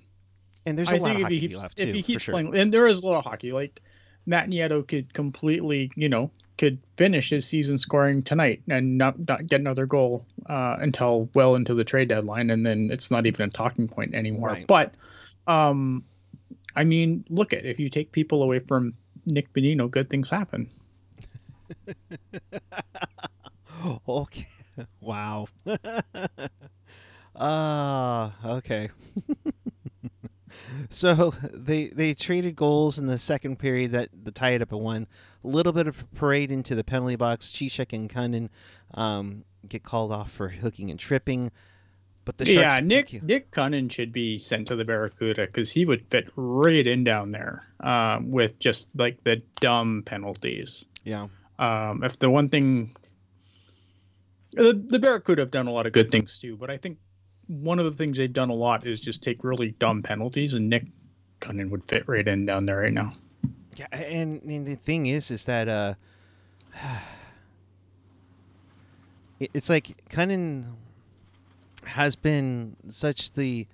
and 0.65 0.77
there's 0.77 0.91
a 0.91 0.95
I 0.95 0.99
lot 0.99 1.15
of 1.15 1.21
hockey 1.23 1.55
left 1.55 1.77
too, 1.77 1.87
if 1.87 1.95
he 1.95 2.03
keeps 2.03 2.23
sure. 2.23 2.33
playing, 2.33 2.55
and 2.55 2.73
there 2.73 2.87
is 2.87 3.01
a 3.03 3.07
lot 3.07 3.17
of 3.17 3.23
hockey. 3.23 3.51
Like 3.51 3.81
Matt 4.29 4.47
Nieto 4.47 4.87
could 4.87 5.11
completely, 5.11 5.91
you 5.95 6.07
know, 6.07 6.29
could 6.59 6.77
finish 6.97 7.31
his 7.31 7.47
season 7.47 7.79
scoring 7.79 8.21
tonight 8.21 8.61
and 8.69 8.95
not, 8.95 9.15
not 9.27 9.47
get 9.47 9.59
another 9.59 9.87
goal 9.87 10.23
uh, 10.47 10.77
until 10.79 11.27
well 11.33 11.55
into 11.55 11.73
the 11.73 11.83
trade 11.83 12.09
deadline, 12.09 12.51
and 12.51 12.63
then 12.63 12.89
it's 12.91 13.09
not 13.09 13.25
even 13.25 13.49
a 13.49 13.51
talking 13.51 13.87
point 13.87 14.13
anymore. 14.13 14.49
Right. 14.49 14.67
But, 14.67 14.93
um, 15.47 16.03
I 16.75 16.83
mean, 16.83 17.25
look 17.29 17.53
at 17.53 17.65
if 17.65 17.79
you 17.79 17.89
take 17.89 18.11
people 18.11 18.43
away 18.43 18.59
from 18.59 18.93
Nick 19.25 19.51
Bonino, 19.51 19.89
good 19.89 20.11
things 20.11 20.29
happen. 20.29 20.69
okay. 24.07 24.47
Wow. 25.01 25.47
Ah, 27.35 28.35
uh, 28.43 28.55
okay. 28.57 28.89
So 30.99 31.33
they 31.53 31.87
they 31.87 32.13
traded 32.13 32.57
goals 32.57 32.99
in 32.99 33.05
the 33.05 33.17
second 33.17 33.57
period 33.57 33.91
that 33.91 34.09
the 34.11 34.31
tie 34.31 34.51
it 34.51 34.61
up 34.61 34.73
at 34.73 34.79
one. 34.79 35.07
A 35.45 35.47
little 35.47 35.71
bit 35.71 35.87
of 35.87 36.03
parade 36.13 36.51
into 36.51 36.75
the 36.75 36.83
penalty 36.83 37.15
box. 37.15 37.53
Cicek 37.53 37.93
and 37.93 38.09
Kunin 38.09 38.49
um, 38.95 39.45
get 39.67 39.83
called 39.83 40.11
off 40.11 40.29
for 40.29 40.49
hooking 40.49 40.91
and 40.91 40.99
tripping. 40.99 41.51
But 42.25 42.37
the 42.37 42.43
Sharks 42.43 42.57
yeah, 42.57 42.79
Nick 42.83 43.23
Nick 43.23 43.49
Kunin 43.51 43.89
should 43.89 44.11
be 44.11 44.39
sent 44.39 44.67
to 44.67 44.75
the 44.75 44.83
Barracuda 44.83 45.45
because 45.45 45.71
he 45.71 45.85
would 45.85 46.05
fit 46.09 46.27
right 46.35 46.85
in 46.85 47.05
down 47.05 47.31
there 47.31 47.63
um, 47.79 48.29
with 48.29 48.59
just 48.59 48.89
like 48.93 49.23
the 49.23 49.41
dumb 49.61 50.03
penalties. 50.05 50.85
Yeah. 51.05 51.29
Um, 51.57 52.03
if 52.03 52.19
the 52.19 52.29
one 52.29 52.49
thing, 52.49 52.95
the, 54.51 54.73
the 54.73 54.99
Barracuda 54.99 55.43
have 55.43 55.51
done 55.51 55.67
a 55.67 55.71
lot 55.71 55.85
of 55.85 55.93
good 55.93 56.11
things 56.11 56.39
too, 56.39 56.57
but 56.57 56.69
I 56.69 56.75
think 56.75 56.97
one 57.49 57.79
of 57.79 57.85
the 57.85 57.91
things 57.91 58.15
they've 58.17 58.31
done 58.31 58.49
a 58.49 58.53
lot 58.53 58.85
is 58.85 58.99
just 58.99 59.21
take 59.21 59.43
really 59.43 59.71
dumb 59.79 60.01
penalties, 60.03 60.53
and 60.53 60.69
Nick 60.69 60.85
Kunin 61.41 61.69
would 61.71 61.83
fit 61.83 62.07
right 62.07 62.25
in 62.25 62.45
down 62.45 62.65
there 62.65 62.77
right 62.77 62.93
now. 62.93 63.13
Yeah, 63.75 63.87
and, 63.91 64.41
and 64.43 64.65
the 64.65 64.75
thing 64.75 65.07
is, 65.07 65.31
is 65.31 65.45
that 65.45 65.67
uh, 65.67 65.95
it's 69.39 69.69
like 69.69 70.03
Kunin 70.09 70.65
has 71.85 72.15
been 72.15 72.75
such 72.87 73.31
the 73.31 73.65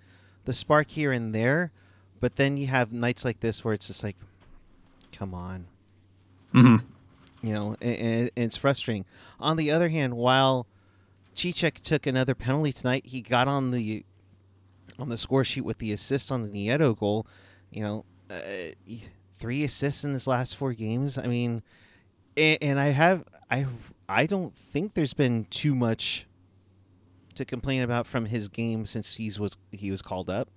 the 0.45 0.53
spark 0.53 0.89
here 0.91 1.11
and 1.11 1.33
there, 1.33 1.71
but 2.19 2.35
then 2.35 2.55
you 2.55 2.67
have 2.67 2.93
nights 2.93 3.25
like 3.25 3.39
this 3.39 3.65
where 3.65 3.73
it's 3.73 3.87
just 3.87 4.03
like, 4.03 4.15
come 5.11 5.33
on, 5.33 5.65
Mm-hmm. 6.53 6.85
you 7.45 7.53
know, 7.53 7.75
and, 7.81 7.97
and 7.97 8.31
it's 8.35 8.55
frustrating. 8.57 9.05
On 9.39 9.57
the 9.57 9.71
other 9.71 9.89
hand, 9.89 10.15
while 10.15 10.67
Cicek 11.35 11.81
took 11.81 12.07
another 12.07 12.33
penalty 12.33 12.71
tonight, 12.71 13.05
he 13.05 13.21
got 13.21 13.47
on 13.47 13.71
the 13.71 14.05
on 14.97 15.09
the 15.09 15.17
score 15.17 15.43
sheet 15.43 15.65
with 15.65 15.77
the 15.79 15.91
assist 15.91 16.31
on 16.31 16.43
the 16.43 16.49
Nieto 16.49 16.97
goal. 16.97 17.27
You 17.71 17.83
know, 17.83 18.05
uh, 18.29 18.39
three 19.35 19.63
assists 19.63 20.05
in 20.05 20.13
his 20.13 20.27
last 20.27 20.55
four 20.55 20.73
games. 20.73 21.17
I 21.17 21.27
mean, 21.27 21.61
and, 22.37 22.57
and 22.61 22.79
I 22.79 22.87
have 22.87 23.25
I 23.51 23.65
I 24.07 24.25
don't 24.25 24.55
think 24.55 24.93
there's 24.93 25.13
been 25.13 25.45
too 25.49 25.75
much 25.75 26.25
to 27.35 27.43
complain 27.43 27.81
about 27.81 28.07
from 28.07 28.25
his 28.25 28.47
game 28.47 28.85
since 28.85 29.13
he's 29.13 29.39
was 29.39 29.57
he 29.71 29.91
was 29.91 30.01
called 30.01 30.29
up. 30.29 30.49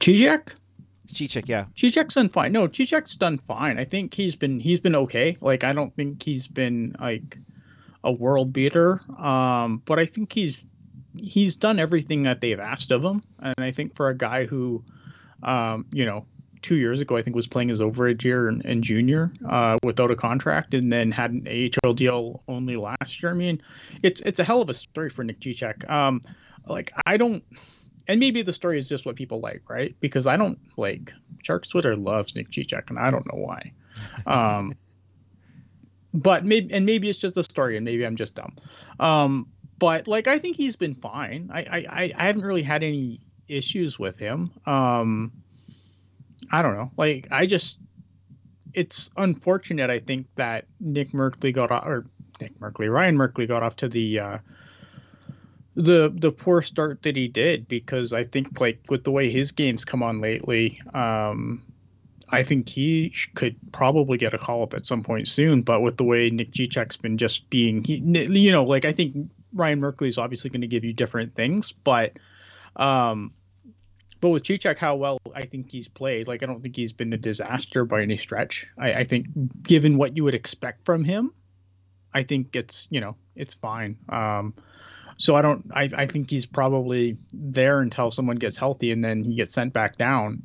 Cicek? 0.00 0.48
Cicek, 1.08 1.46
yeah, 1.46 1.66
Cicek's 1.76 2.14
done 2.14 2.28
fine. 2.28 2.52
No, 2.52 2.68
Cicek's 2.68 3.16
done 3.16 3.38
fine. 3.46 3.78
I 3.78 3.84
think 3.84 4.14
he's 4.14 4.34
been 4.34 4.58
he's 4.58 4.80
been 4.80 4.94
okay. 4.94 5.36
Like 5.42 5.62
I 5.62 5.72
don't 5.72 5.94
think 5.94 6.22
he's 6.22 6.48
been 6.48 6.96
like 6.98 7.36
a 8.04 8.12
world 8.12 8.52
beater. 8.52 9.00
Um, 9.20 9.82
but 9.84 9.98
I 9.98 10.06
think 10.06 10.32
he's 10.32 10.64
he's 11.16 11.56
done 11.56 11.78
everything 11.78 12.22
that 12.22 12.40
they've 12.40 12.58
asked 12.58 12.90
of 12.90 13.04
him. 13.04 13.22
And 13.40 13.54
I 13.58 13.70
think 13.70 13.94
for 13.94 14.08
a 14.08 14.16
guy 14.16 14.46
who, 14.46 14.82
um, 15.42 15.84
you 15.92 16.06
know, 16.06 16.24
two 16.62 16.76
years 16.76 17.00
ago 17.00 17.16
I 17.16 17.22
think 17.22 17.36
was 17.36 17.48
playing 17.48 17.68
his 17.68 17.80
overage 17.80 18.22
year 18.22 18.48
in, 18.48 18.62
in 18.62 18.82
junior 18.82 19.32
uh, 19.48 19.78
without 19.82 20.10
a 20.10 20.16
contract, 20.16 20.74
and 20.74 20.92
then 20.92 21.10
had 21.10 21.32
an 21.32 21.46
AHL 21.46 21.94
deal 21.94 22.42
only 22.48 22.76
last 22.76 23.22
year. 23.22 23.32
I 23.32 23.34
mean, 23.34 23.60
it's 24.02 24.20
it's 24.22 24.38
a 24.38 24.44
hell 24.44 24.60
of 24.60 24.68
a 24.68 24.74
story 24.74 25.10
for 25.10 25.24
Nick 25.24 25.40
Cicek. 25.40 25.88
Um, 25.90 26.20
like 26.66 26.92
I 27.06 27.16
don't 27.16 27.42
and 28.08 28.20
maybe 28.20 28.42
the 28.42 28.52
story 28.52 28.78
is 28.78 28.88
just 28.88 29.06
what 29.06 29.16
people 29.16 29.40
like, 29.40 29.62
right? 29.68 29.94
Because 30.00 30.26
I 30.26 30.36
don't 30.36 30.58
like 30.76 31.12
Sharks 31.42 31.68
Twitter 31.68 31.96
loves 31.96 32.34
Nick 32.34 32.50
Cicek, 32.50 32.90
and 32.90 32.98
I 32.98 33.10
don't 33.10 33.26
know 33.32 33.38
why. 33.38 33.72
Um, 34.26 34.74
but 36.14 36.44
maybe 36.44 36.72
and 36.72 36.84
maybe 36.86 37.08
it's 37.08 37.18
just 37.18 37.36
a 37.36 37.44
story, 37.44 37.76
and 37.76 37.84
maybe 37.84 38.04
I'm 38.06 38.16
just 38.16 38.34
dumb. 38.34 38.54
Um, 39.00 39.48
but 39.78 40.06
like 40.06 40.26
I 40.26 40.38
think 40.38 40.56
he's 40.56 40.76
been 40.76 40.94
fine. 40.94 41.50
I 41.52 41.60
I 41.60 42.12
I- 42.18 42.24
haven't 42.26 42.42
really 42.44 42.62
had 42.62 42.82
any 42.82 43.20
issues 43.48 43.98
with 43.98 44.16
him. 44.18 44.50
Um, 44.66 45.32
I 46.50 46.62
don't 46.62 46.74
know. 46.76 46.90
Like 46.96 47.28
I 47.30 47.46
just 47.46 47.78
it's 48.74 49.10
unfortunate. 49.16 49.90
I 49.90 49.98
think 49.98 50.26
that 50.36 50.66
Nick 50.80 51.12
Merkley 51.12 51.52
got 51.52 51.70
off, 51.70 51.84
or 51.86 52.06
Nick 52.40 52.58
Merkley, 52.58 52.90
Ryan 52.90 53.16
Merkley 53.16 53.46
got 53.46 53.62
off 53.62 53.76
to 53.76 53.88
the 53.88 54.18
uh, 54.18 54.38
the 55.74 56.12
the 56.14 56.30
poor 56.32 56.62
start 56.62 57.02
that 57.02 57.16
he 57.16 57.28
did 57.28 57.68
because 57.68 58.12
I 58.12 58.24
think 58.24 58.60
like 58.60 58.80
with 58.88 59.04
the 59.04 59.10
way 59.10 59.30
his 59.30 59.52
games 59.52 59.84
come 59.84 60.02
on 60.02 60.20
lately, 60.20 60.80
um, 60.94 61.62
I 62.32 62.42
think 62.42 62.68
he 62.68 63.14
could 63.34 63.56
probably 63.72 64.16
get 64.16 64.32
a 64.32 64.38
call 64.38 64.62
up 64.62 64.72
at 64.72 64.86
some 64.86 65.02
point 65.02 65.28
soon. 65.28 65.62
But 65.62 65.82
with 65.82 65.98
the 65.98 66.04
way 66.04 66.30
Nick 66.30 66.52
Cicek's 66.52 66.96
been 66.96 67.18
just 67.18 67.50
being, 67.50 67.84
he, 67.84 67.96
you 67.96 68.52
know, 68.52 68.64
like 68.64 68.86
I 68.86 68.92
think 68.92 69.30
Ryan 69.52 69.80
Merkley 69.80 70.08
is 70.08 70.16
obviously 70.16 70.50
going 70.50 70.62
to 70.62 70.66
give 70.66 70.84
you 70.84 70.94
different 70.94 71.34
things, 71.34 71.72
but 71.72 72.14
um, 72.76 73.34
but 74.20 74.30
with 74.30 74.44
Cicek, 74.44 74.78
how 74.78 74.96
well 74.96 75.18
I 75.34 75.42
think 75.42 75.70
he's 75.70 75.88
played, 75.88 76.26
like 76.26 76.42
I 76.42 76.46
don't 76.46 76.62
think 76.62 76.74
he's 76.74 76.92
been 76.92 77.12
a 77.12 77.18
disaster 77.18 77.84
by 77.84 78.02
any 78.02 78.16
stretch. 78.16 78.66
I, 78.78 78.92
I 78.94 79.04
think 79.04 79.26
given 79.62 79.98
what 79.98 80.16
you 80.16 80.24
would 80.24 80.34
expect 80.34 80.86
from 80.86 81.04
him, 81.04 81.32
I 82.14 82.22
think 82.22 82.56
it's 82.56 82.88
you 82.90 83.00
know 83.00 83.16
it's 83.36 83.54
fine. 83.54 83.98
Um, 84.08 84.54
so 85.18 85.34
I 85.36 85.42
don't. 85.42 85.70
I, 85.74 85.90
I 85.94 86.06
think 86.06 86.30
he's 86.30 86.46
probably 86.46 87.18
there 87.32 87.80
until 87.80 88.10
someone 88.10 88.36
gets 88.36 88.56
healthy, 88.56 88.90
and 88.90 89.04
then 89.04 89.22
he 89.22 89.34
gets 89.34 89.52
sent 89.52 89.72
back 89.72 89.96
down. 89.96 90.44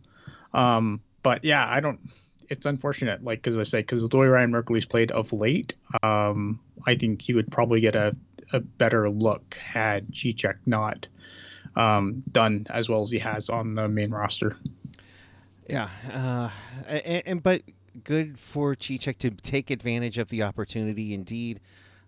Um, 0.54 1.02
but 1.28 1.44
yeah, 1.44 1.68
I 1.70 1.82
don't. 1.82 2.00
It's 2.48 2.66
unfortunate, 2.66 3.22
like 3.22 3.40
because 3.40 3.58
I 3.58 3.64
say, 3.64 3.80
because 3.80 4.08
the 4.08 4.18
way 4.18 4.28
Ryan 4.28 4.50
Merkley's 4.50 4.86
played 4.86 5.12
of 5.12 5.34
late, 5.34 5.74
um, 6.02 6.62
I 6.86 6.96
think 6.96 7.22
he 7.22 7.34
would 7.34 7.52
probably 7.52 7.82
get 7.82 7.98
a, 7.98 8.16
a 8.54 8.62
better 8.62 9.10
look 9.10 9.56
had 9.56 10.08
Cicek 10.14 10.56
not 10.66 11.10
um, 11.76 12.24
done 12.32 12.66
as 12.70 12.88
well 12.88 13.02
as 13.02 13.10
he 13.10 13.20
has 13.20 13.50
on 13.50 13.76
the 13.76 13.90
main 13.90 14.12
roster. 14.12 14.56
Yeah, 15.70 15.90
uh, 16.14 16.50
and, 16.88 17.24
and 17.26 17.44
but 17.44 17.64
good 18.06 18.40
for 18.40 18.74
Cicek 18.74 19.18
to 19.18 19.32
take 19.32 19.70
advantage 19.70 20.18
of 20.18 20.30
the 20.30 20.44
opportunity. 20.44 21.14
Indeed, 21.14 21.60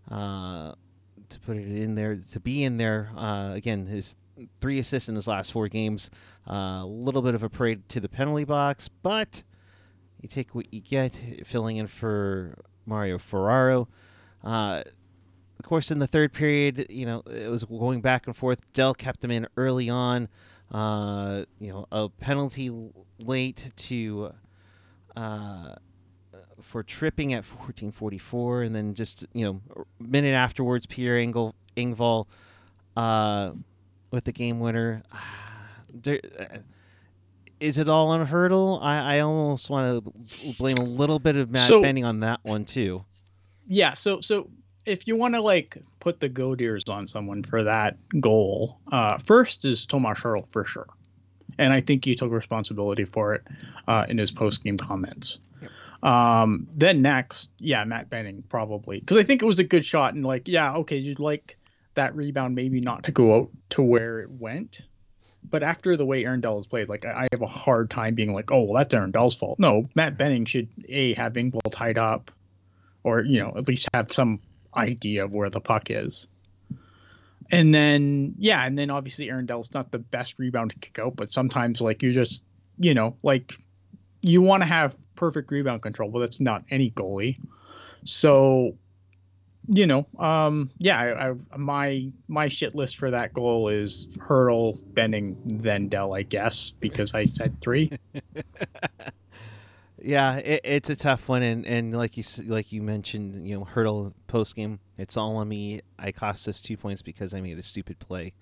uh, 0.10 0.76
to 1.28 1.40
put 1.42 1.58
it 1.58 1.68
in 1.68 1.96
there, 1.96 2.16
to 2.32 2.40
be 2.40 2.64
in 2.64 2.78
there 2.78 3.10
uh, 3.18 3.52
again. 3.54 3.86
His 3.86 4.16
three 4.62 4.80
assists 4.80 5.10
in 5.10 5.16
his 5.16 5.28
last 5.28 5.52
four 5.52 5.68
games. 5.68 6.10
A 6.50 6.86
little 6.86 7.22
bit 7.22 7.36
of 7.36 7.44
a 7.44 7.50
parade 7.50 7.88
to 7.90 8.00
the 8.00 8.10
penalty 8.10 8.44
box, 8.44 8.88
but 8.88 9.44
you 10.22 10.28
take 10.28 10.56
what 10.56 10.74
you 10.74 10.82
get. 10.82 11.20
Filling 11.46 11.78
in 11.78 11.88
for 11.88 12.58
Mario 12.86 13.18
Ferraro. 13.18 13.88
Uh, 14.44 14.84
of 15.60 15.66
course, 15.66 15.92
in 15.92 16.00
the 16.00 16.08
third 16.08 16.34
period, 16.34 16.88
you 16.90 17.06
know, 17.06 17.22
it 17.30 17.50
was 17.50 17.64
going 17.64 18.02
back 18.02 18.28
and 18.28 18.36
forth. 18.36 18.62
Dell 18.74 18.94
kept 18.94 19.24
him 19.24 19.32
in 19.32 19.48
early 19.58 19.90
on. 19.90 20.28
Uh, 20.72 21.46
you 21.60 21.72
know, 21.72 21.86
a 21.92 22.10
penalty 22.10 22.72
late 23.20 23.72
to 23.76 24.34
uh, 25.16 25.76
for 26.62 26.84
tripping 26.84 27.34
at 27.34 27.44
14:44, 27.44 28.66
and 28.66 28.76
then 28.76 28.94
just 28.94 29.26
you 29.34 29.46
know, 29.46 29.62
a 30.00 30.04
minute 30.04 30.34
afterwards, 30.34 30.86
Pierre 30.86 31.18
Engel 31.18 31.56
Engvall 31.76 32.28
uh, 32.96 33.52
with 34.12 34.26
the 34.26 34.32
game 34.32 34.60
winner. 34.60 35.04
There, 35.94 36.20
uh, 36.40 36.58
is 37.60 37.78
it 37.78 37.90
all 37.90 38.10
on 38.12 38.22
a 38.22 38.26
Hertl? 38.26 38.80
I, 38.82 39.18
I 39.18 39.20
almost 39.20 39.70
want 39.70 40.04
to 40.06 40.54
blame 40.58 40.78
a 40.78 40.84
little 40.84 41.20
bit 41.20 41.36
of 41.36 41.50
Matt 41.52 41.68
So- 41.68 41.82
Benning 41.82 42.06
on 42.06 42.22
that 42.22 42.40
one 42.44 42.66
too. 42.66 43.04
Yeah. 43.68 43.94
So 43.94 44.22
so 44.22 44.50
if 44.86 45.08
you 45.08 45.16
want 45.16 45.36
to 45.36 45.42
like 45.42 45.78
put 46.00 46.20
the 46.20 46.30
goat 46.30 46.62
ears 46.62 46.86
on 46.88 47.06
someone 47.06 47.44
for 47.44 47.64
that 47.64 47.98
goal, 48.20 48.80
uh, 48.92 49.18
first 49.18 49.66
is 49.66 49.86
Tomas 49.86 50.18
Hertl 50.20 50.48
for 50.52 50.66
sure, 50.66 50.88
and 51.58 51.74
I 51.74 51.80
think 51.80 52.06
he 52.06 52.16
took 52.16 52.32
responsibility 52.32 53.06
for 53.06 53.34
it 53.36 53.44
uh, 53.88 54.06
in 54.10 54.18
his 54.18 54.32
post 54.32 54.64
game 54.64 54.78
comments. 54.78 55.40
Um, 56.02 56.66
then 56.74 57.02
next, 57.02 57.50
yeah, 57.60 57.84
Matt 57.84 58.10
Benning 58.10 58.42
probably 58.48 59.02
because 59.02 59.18
I 59.18 59.24
think 59.24 59.42
it 59.42 59.46
was 59.46 59.60
a 59.60 59.64
good 59.66 59.84
shot 59.86 60.14
and 60.14 60.26
like 60.26 60.48
yeah, 60.48 60.74
okay, 60.78 60.98
you'd 60.98 61.20
like 61.20 61.58
that 61.96 62.16
rebound 62.16 62.56
maybe 62.56 62.80
not 62.80 63.04
to 63.04 63.12
go 63.12 63.36
out 63.36 63.50
to 63.72 63.82
where 63.82 64.22
it 64.22 64.32
went. 64.32 64.80
But 65.44 65.64
after 65.64 65.98
the 65.98 66.06
way 66.06 66.26
Aaron 66.26 66.42
Dell 66.42 66.58
has 66.58 66.68
played, 66.68 66.90
like 66.90 67.06
I 67.06 67.28
have 67.32 67.42
a 67.42 67.48
hard 67.48 67.90
time 67.90 68.14
being 68.14 68.34
like, 68.34 68.52
oh, 68.52 68.64
well, 68.64 68.78
that's 68.78 68.94
Aaron 68.94 69.12
Dell's 69.12 69.36
fault. 69.36 69.60
No, 69.60 69.86
Matt 69.96 70.18
Benning 70.18 70.46
should 70.46 70.68
a 70.88 71.14
have 71.14 71.34
Engvall 71.34 71.72
tied 71.72 71.98
up, 71.98 72.32
or 73.04 73.22
you 73.22 73.40
know 73.40 73.54
at 73.56 73.68
least 73.68 73.88
have 73.94 74.12
some 74.12 74.40
idea 74.76 75.26
of 75.26 75.34
where 75.34 75.50
the 75.50 75.60
puck 75.60 75.90
is. 75.90 76.28
And 77.52 77.74
then 77.74 78.36
yeah, 78.38 78.66
and 78.66 78.78
then 78.78 78.90
obviously 78.90 79.30
Aaron 79.30 79.46
Dell's 79.46 79.74
not 79.74 79.92
the 79.92 80.00
best 80.00 80.36
rebound 80.38 80.72
to 80.72 80.80
kick 80.80 81.00
out, 81.00 81.16
but 81.16 81.30
sometimes 81.30 81.82
like 81.82 82.04
you 82.04 82.14
just 82.14 82.44
you 82.78 82.94
know 82.94 83.16
like 83.24 83.54
you 84.22 84.42
want 84.42 84.62
to 84.62 84.68
have 84.68 84.96
perfect 85.16 85.52
rebound 85.52 85.82
control. 85.82 86.12
Well, 86.12 86.22
that's 86.22 86.40
not 86.40 86.64
any 86.70 86.92
goalie. 86.92 87.40
So 88.04 88.76
you 89.72 89.86
know, 89.86 90.08
um, 90.18 90.72
yeah, 90.80 91.00
I, 91.00 91.30
I, 91.30 91.58
my 91.58 92.12
my 92.28 92.48
shit 92.48 92.74
list 92.76 92.98
for 92.98 93.12
that 93.12 93.34
goal 93.34 93.70
is 93.70 94.08
Hertl, 94.18 94.80
Benning, 94.94 95.38
then 95.46 95.88
Dell, 95.90 96.14
I 96.14 96.24
guess, 96.24 96.72
because 96.80 97.14
I 97.14 97.26
said 97.26 97.62
three. 97.62 97.92
Yeah, 100.02 100.38
it, 100.38 100.62
it's 100.64 100.90
a 100.90 100.96
tough 100.96 101.28
one, 101.28 101.44
and, 101.44 101.66
and 101.66 101.94
like 101.94 102.16
you 102.16 102.22
s- 102.22 102.42
like 102.46 102.72
you 102.72 102.82
mentioned, 102.82 103.46
you 103.46 103.60
know, 103.60 103.66
Hertl 103.66 104.14
post 104.28 104.56
game. 104.56 104.80
It's 104.98 105.18
all 105.18 105.36
on 105.38 105.50
me. 105.50 105.82
I 105.98 106.14
cost 106.14 106.48
us 106.48 106.62
two 106.62 106.78
points 106.78 107.02
because 107.02 107.34
I 107.34 107.42
made 107.42 107.58
a 107.58 107.62
stupid 107.62 108.00
play. 108.00 108.34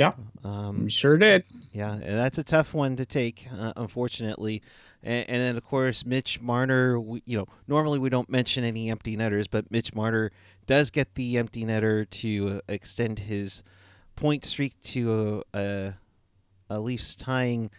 Yeah. 0.00 0.12
Um, 0.44 0.88
sure 0.88 1.18
did. 1.18 1.44
yeah, 1.72 1.92
and 1.92 2.18
that's 2.18 2.38
a 2.38 2.42
tough 2.42 2.72
one 2.72 2.96
to 2.96 3.04
take, 3.04 3.46
uh, 3.54 3.74
unfortunately. 3.76 4.62
And, 5.02 5.28
and 5.28 5.42
then 5.42 5.56
of 5.58 5.64
course 5.66 6.06
Mitch 6.06 6.40
Marner. 6.40 6.98
We, 6.98 7.22
you 7.26 7.36
know, 7.36 7.46
normally 7.68 7.98
we 7.98 8.08
don't 8.08 8.30
mention 8.30 8.64
any 8.64 8.90
empty 8.90 9.14
netters, 9.14 9.46
but 9.46 9.70
Mitch 9.70 9.94
Marner 9.94 10.32
does 10.64 10.90
get 10.90 11.16
the 11.16 11.36
empty 11.36 11.66
netter 11.66 12.08
to 12.08 12.48
uh, 12.48 12.72
extend 12.72 13.18
his 13.18 13.62
point 14.16 14.42
streak 14.42 14.72
to 14.84 15.44
a, 15.52 15.58
a, 15.58 15.94
a 16.70 16.80
Leafs 16.80 17.14
tying 17.14 17.70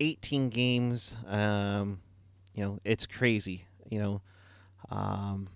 18 0.00 0.48
games. 0.48 1.14
Um, 1.28 2.00
you 2.54 2.64
know, 2.64 2.78
it's 2.84 3.04
crazy. 3.04 3.66
You 3.90 3.98
know, 3.98 4.22
um, 4.90 5.48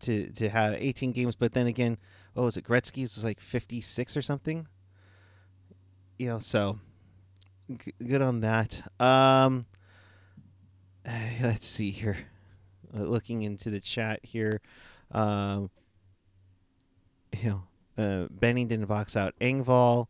to 0.00 0.30
to 0.30 0.48
have 0.48 0.72
18 0.72 1.12
games, 1.12 1.36
but 1.36 1.52
then 1.52 1.66
again, 1.66 1.98
what 2.34 2.42
was 2.44 2.56
it? 2.56 2.64
Gretzky's 2.64 3.14
was 3.16 3.24
like 3.24 3.40
56 3.40 4.16
or 4.16 4.22
something. 4.22 4.66
You 6.18 6.28
know, 6.28 6.38
so 6.38 6.78
g- 7.82 7.92
good 8.06 8.22
on 8.22 8.40
that. 8.40 8.82
Um, 9.00 9.66
let's 11.42 11.66
see 11.66 11.90
here. 11.90 12.16
Uh, 12.96 13.02
looking 13.02 13.42
into 13.42 13.70
the 13.70 13.80
chat 13.80 14.20
here, 14.22 14.60
um, 15.10 15.68
you 17.42 17.50
know, 17.50 17.62
uh, 17.98 18.26
Bennington 18.30 18.84
box 18.84 19.16
out 19.16 19.34
Engvall. 19.40 20.06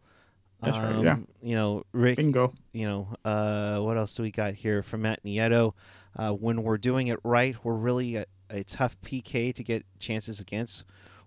That's 0.62 0.76
right, 0.76 1.02
yeah. 1.02 1.12
Um, 1.14 1.28
You 1.42 1.54
know, 1.56 1.84
Rick 1.92 2.16
Bingo. 2.16 2.52
you 2.72 2.86
know, 2.86 3.08
uh, 3.24 3.78
what 3.80 3.96
else 3.96 4.14
do 4.14 4.22
we 4.22 4.30
got 4.30 4.54
here 4.54 4.82
from 4.82 5.02
Matt 5.02 5.22
Nieto? 5.24 5.72
Uh, 6.16 6.32
when 6.32 6.62
we're 6.62 6.78
doing 6.78 7.08
it 7.08 7.18
right, 7.24 7.56
we're 7.64 7.74
really 7.74 8.16
a, 8.16 8.26
a 8.50 8.64
tough 8.64 8.98
PK 9.02 9.54
to 9.54 9.62
get 9.64 9.84
chances 9.98 10.40
against. 10.40 10.84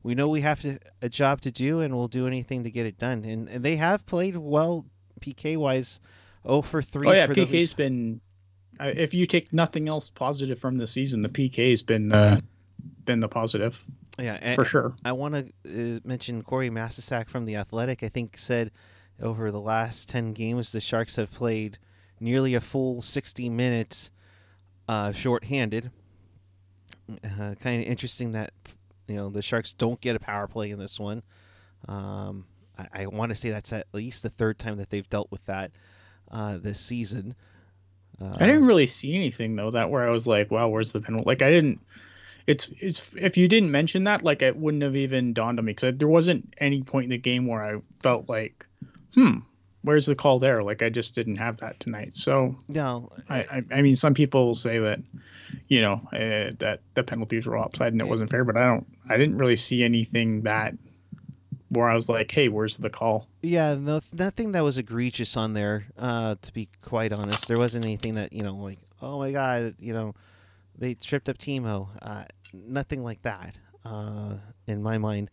We 0.07 0.15
know 0.15 0.29
we 0.29 0.41
have 0.41 0.61
to, 0.61 0.79
a 1.01 1.09
job 1.09 1.41
to 1.41 1.51
do, 1.51 1.81
and 1.81 1.95
we'll 1.95 2.07
do 2.07 2.27
anything 2.27 2.63
to 2.63 2.71
get 2.71 2.85
it 2.85 2.97
done. 2.97 3.25
And, 3.25 3.49
and 3.49 3.63
they 3.63 3.75
have 3.75 4.05
played 4.05 4.37
well 4.37 4.85
PK 5.19 5.57
wise. 5.57 5.99
Oh 6.45 6.61
for 6.61 6.81
three. 6.81 7.07
Oh 7.07 7.11
yeah, 7.11 7.27
PK's 7.27 7.73
been. 7.73 8.21
Uh, 8.79 8.91
if 8.95 9.13
you 9.13 9.25
take 9.25 9.51
nothing 9.51 9.89
else 9.89 10.09
positive 10.09 10.59
from 10.59 10.77
the 10.77 10.87
season, 10.87 11.21
the 11.21 11.29
PK's 11.29 11.83
been 11.83 12.13
uh, 12.13 12.39
been 13.03 13.19
the 13.19 13.27
positive 13.27 13.83
yeah, 14.19 14.55
for 14.55 14.65
sure. 14.65 14.95
I 15.05 15.11
want 15.11 15.35
to 15.35 15.97
uh, 15.97 15.99
mention 16.03 16.41
Corey 16.41 16.69
Masisak 16.69 17.29
from 17.29 17.45
the 17.45 17.55
Athletic. 17.55 18.03
I 18.03 18.09
think 18.09 18.37
said 18.37 18.71
over 19.21 19.51
the 19.51 19.61
last 19.61 20.09
ten 20.09 20.33
games, 20.33 20.71
the 20.71 20.79
Sharks 20.79 21.15
have 21.17 21.31
played 21.31 21.77
nearly 22.19 22.55
a 22.55 22.61
full 22.61 23.01
sixty 23.01 23.49
minutes, 23.49 24.11
uh, 24.87 25.11
shorthanded. 25.11 25.91
Uh, 27.23 27.55
kind 27.59 27.81
of 27.81 27.87
interesting 27.87 28.31
that 28.31 28.51
you 29.07 29.15
know 29.15 29.29
the 29.29 29.41
Sharks 29.41 29.73
don't 29.73 29.99
get 30.01 30.15
a 30.15 30.19
power 30.19 30.47
play 30.47 30.71
in 30.71 30.79
this 30.79 30.99
one. 30.99 31.23
Um, 31.87 32.45
I, 32.77 33.03
I 33.03 33.07
want 33.07 33.29
to 33.29 33.35
say 33.35 33.49
that's 33.49 33.73
at 33.73 33.87
least 33.93 34.23
the 34.23 34.29
third 34.29 34.59
time 34.59 34.77
that 34.77 34.89
they've 34.89 35.09
dealt 35.09 35.31
with 35.31 35.45
that 35.45 35.71
uh, 36.31 36.57
this 36.57 36.79
season. 36.79 37.35
Uh, 38.21 38.33
I 38.39 38.47
didn't 38.47 38.65
really 38.65 38.87
see 38.87 39.15
anything 39.15 39.55
though 39.55 39.71
that 39.71 39.89
where 39.89 40.07
I 40.07 40.11
was 40.11 40.25
like, 40.25 40.49
wow, 40.51 40.69
where's 40.69 40.91
the 40.91 41.01
penalty? 41.01 41.25
Like 41.25 41.41
I 41.41 41.51
didn't. 41.51 41.79
It's 42.47 42.69
it's 42.79 43.09
if 43.15 43.37
you 43.37 43.47
didn't 43.47 43.71
mention 43.71 44.05
that, 44.05 44.23
like 44.23 44.41
it 44.41 44.55
wouldn't 44.55 44.83
have 44.83 44.95
even 44.95 45.33
dawned 45.33 45.59
on 45.59 45.65
me 45.65 45.71
because 45.71 45.95
there 45.97 46.07
wasn't 46.07 46.53
any 46.57 46.81
point 46.81 47.05
in 47.05 47.09
the 47.09 47.17
game 47.17 47.45
where 47.45 47.63
I 47.63 47.81
felt 48.01 48.29
like, 48.29 48.65
hmm, 49.13 49.39
where's 49.81 50.05
the 50.05 50.15
call 50.15 50.39
there? 50.39 50.63
Like 50.63 50.81
I 50.81 50.89
just 50.89 51.13
didn't 51.13 51.35
have 51.37 51.57
that 51.57 51.79
tonight. 51.79 52.15
So 52.15 52.55
no, 52.69 53.11
I 53.29 53.39
I, 53.39 53.63
I 53.71 53.81
mean, 53.81 53.97
some 53.97 54.13
people 54.13 54.47
will 54.47 54.55
say 54.55 54.79
that, 54.79 54.99
you 55.67 55.81
know, 55.81 56.01
uh, 56.13 56.51
that 56.59 56.79
the 56.93 57.03
penalties 57.03 57.45
were 57.45 57.57
offside 57.57 57.91
and 57.91 58.01
it 58.01 58.07
wasn't 58.07 58.29
fair, 58.29 58.43
but 58.43 58.57
I 58.57 58.65
don't. 58.65 58.87
I 59.09 59.17
didn't 59.17 59.37
really 59.37 59.55
see 59.55 59.83
anything 59.83 60.43
that 60.43 60.73
where 61.69 61.87
I 61.87 61.95
was 61.95 62.07
like, 62.07 62.31
hey, 62.31 62.47
where's 62.47 62.77
the 62.77 62.89
call? 62.89 63.27
Yeah, 63.41 63.75
no, 63.75 63.99
nothing 64.13 64.53
that 64.53 64.63
was 64.63 64.77
egregious 64.77 65.35
on 65.35 65.53
there. 65.53 65.85
Uh, 65.97 66.35
to 66.41 66.53
be 66.53 66.69
quite 66.81 67.11
honest, 67.11 67.47
there 67.47 67.57
wasn't 67.57 67.85
anything 67.85 68.15
that 68.15 68.33
you 68.33 68.43
know, 68.43 68.55
like, 68.55 68.79
oh 69.01 69.19
my 69.19 69.31
god, 69.31 69.75
you 69.79 69.93
know, 69.93 70.15
they 70.77 70.93
tripped 70.93 71.29
up 71.29 71.37
Timo. 71.37 71.89
Uh, 72.01 72.23
nothing 72.53 73.03
like 73.03 73.21
that, 73.23 73.55
uh, 73.85 74.35
in 74.67 74.81
my 74.81 74.97
mind. 74.97 75.29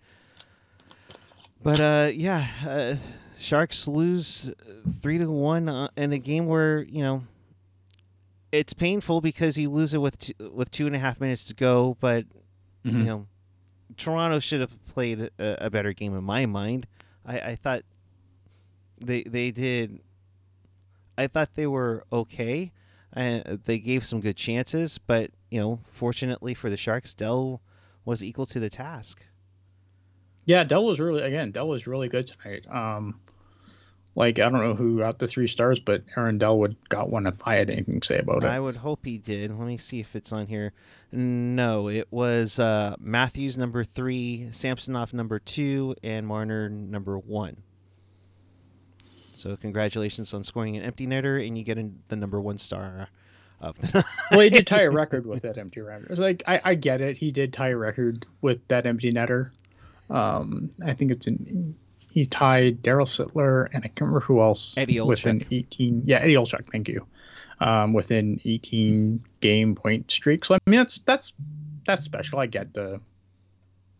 But 1.63 1.81
uh, 1.81 2.11
yeah, 2.13 2.47
uh, 2.67 2.97
Sharks 3.39 3.89
lose 3.89 4.53
three 5.01 5.19
to 5.19 5.31
one 5.31 5.69
uh, 5.69 5.89
in 5.97 6.13
a 6.13 6.19
game 6.19 6.47
where 6.47 6.83
you 6.83 7.03
know 7.03 7.23
it's 8.55 8.73
painful 8.73 9.21
because 9.21 9.59
you 9.59 9.69
lose 9.69 9.95
it 9.95 9.99
with 9.99 10.19
t- 10.19 10.35
with 10.39 10.71
two 10.71 10.87
and 10.87 10.95
a 10.95 10.99
half 10.99 11.21
minutes 11.21 11.45
to 11.47 11.55
go, 11.55 11.97
but 12.01 12.25
you 12.85 12.93
know, 12.93 13.27
Toronto 13.97 14.39
should 14.39 14.61
have 14.61 14.85
played 14.87 15.31
a, 15.39 15.67
a 15.67 15.71
better 15.71 15.93
game 15.93 16.15
in 16.17 16.23
my 16.23 16.47
mind. 16.47 16.87
I, 17.27 17.41
I 17.41 17.55
thought 17.57 17.83
they 19.05 19.23
they 19.25 19.51
did. 19.51 20.01
I 21.17 21.27
thought 21.27 21.55
they 21.55 21.67
were 21.67 22.05
okay. 22.13 22.73
and 23.13 23.43
they 23.65 23.79
gave 23.79 24.05
some 24.05 24.21
good 24.21 24.37
chances, 24.37 24.99
but 24.99 25.31
you 25.51 25.61
know, 25.61 25.81
fortunately 25.91 26.55
for 26.55 26.69
the 26.69 26.77
Sharks, 26.77 27.15
Dell 27.15 27.61
was 28.05 28.23
equal 28.23 28.47
to 28.47 28.61
the 28.61 28.69
task. 28.69 29.25
Yeah, 30.45 30.65
Dell 30.65 30.85
was 30.85 31.01
really 31.01 31.23
again. 31.23 31.53
Dell 31.53 31.69
was 31.69 31.87
really 31.87 32.09
good 32.09 32.27
tonight. 32.27 32.67
Um, 32.69 33.21
like 34.17 34.39
I 34.39 34.49
don't 34.49 34.61
know 34.61 34.75
who 34.75 34.99
got 34.99 35.19
the 35.19 35.27
three 35.27 35.49
stars, 35.49 35.81
but 35.81 36.03
Aaron 36.17 36.39
Dellwood 36.39 36.77
got 36.89 37.11
one 37.11 37.27
if 37.27 37.47
I 37.47 37.57
had 37.57 37.71
anything 37.71 38.01
to 38.01 38.07
say 38.07 38.19
about 38.19 38.45
it, 38.45 38.49
I 38.49 38.61
would 38.61 38.77
hope 38.77 39.05
he 39.05 39.19
did. 39.19 39.57
Let 39.57 39.67
me 39.67 39.77
see 39.77 40.01
if 40.01 40.15
it's 40.15 40.33
on 40.33 40.47
here. 40.47 40.73
No, 41.11 41.89
it 41.89 42.09
was 42.11 42.59
uh, 42.59 42.97
Matthews 42.99 43.57
number 43.59 43.85
three, 43.85 44.49
Samsonov 44.53 45.13
number 45.13 45.39
two, 45.39 45.95
and 46.03 46.27
Marner 46.27 46.69
number 46.69 47.19
one. 47.19 47.63
So 49.33 49.57
congratulations 49.57 50.33
on 50.33 50.45
scoring 50.45 50.77
an 50.77 50.83
empty 50.83 51.07
netter, 51.07 51.45
and 51.45 51.59
you 51.59 51.65
get 51.65 51.79
in 51.79 51.99
the 52.09 52.17
number 52.17 52.41
one 52.41 52.59
star 52.59 53.09
of 53.61 53.81
the 53.81 53.99
night. 53.99 54.05
well, 54.31 54.41
he 54.41 54.51
did 54.51 54.67
tie 54.67 54.83
a 54.83 54.91
record 54.91 55.27
with 55.27 55.43
that 55.43 55.59
empty 55.59 55.81
netter. 55.81 56.09
It's 56.11 56.21
like 56.21 56.43
I, 56.47 56.61
I 56.65 56.75
get 56.77 57.01
it. 57.01 57.17
He 57.17 57.33
did 57.33 57.53
tie 57.53 57.71
a 57.71 57.77
record 57.77 58.27
with 58.43 58.67
that 58.69 58.87
empty 58.87 59.13
netter. 59.13 59.51
Um, 60.09 60.71
I 60.85 60.95
think 60.95 61.11
it's 61.11 61.27
in. 61.27 61.75
He 62.15 62.25
tied 62.25 62.81
Daryl 62.81 63.07
Sittler 63.07 63.67
and 63.73 63.79
I 63.79 63.89
can't 63.89 64.03
remember 64.03 64.21
who 64.21 64.41
else 64.41 64.79
Eddie 64.79 65.01
within 65.01 65.45
18. 65.51 66.05
Yeah, 66.07 66.19
Eddie 66.19 66.35
Olczyk. 66.35 66.71
Thank 66.71 66.87
you. 66.87 67.05
Um, 67.59 67.93
within 67.93 68.41
18 68.45 69.21
game 69.41 69.75
point 69.75 70.13
streak. 70.13 70.45
So 70.45 70.55
I 70.55 70.59
mean 70.65 70.79
that's 70.79 70.99
that's 71.01 71.33
that's 71.85 72.05
special. 72.05 72.39
I 72.39 72.47
get 72.47 72.73
the. 72.73 73.01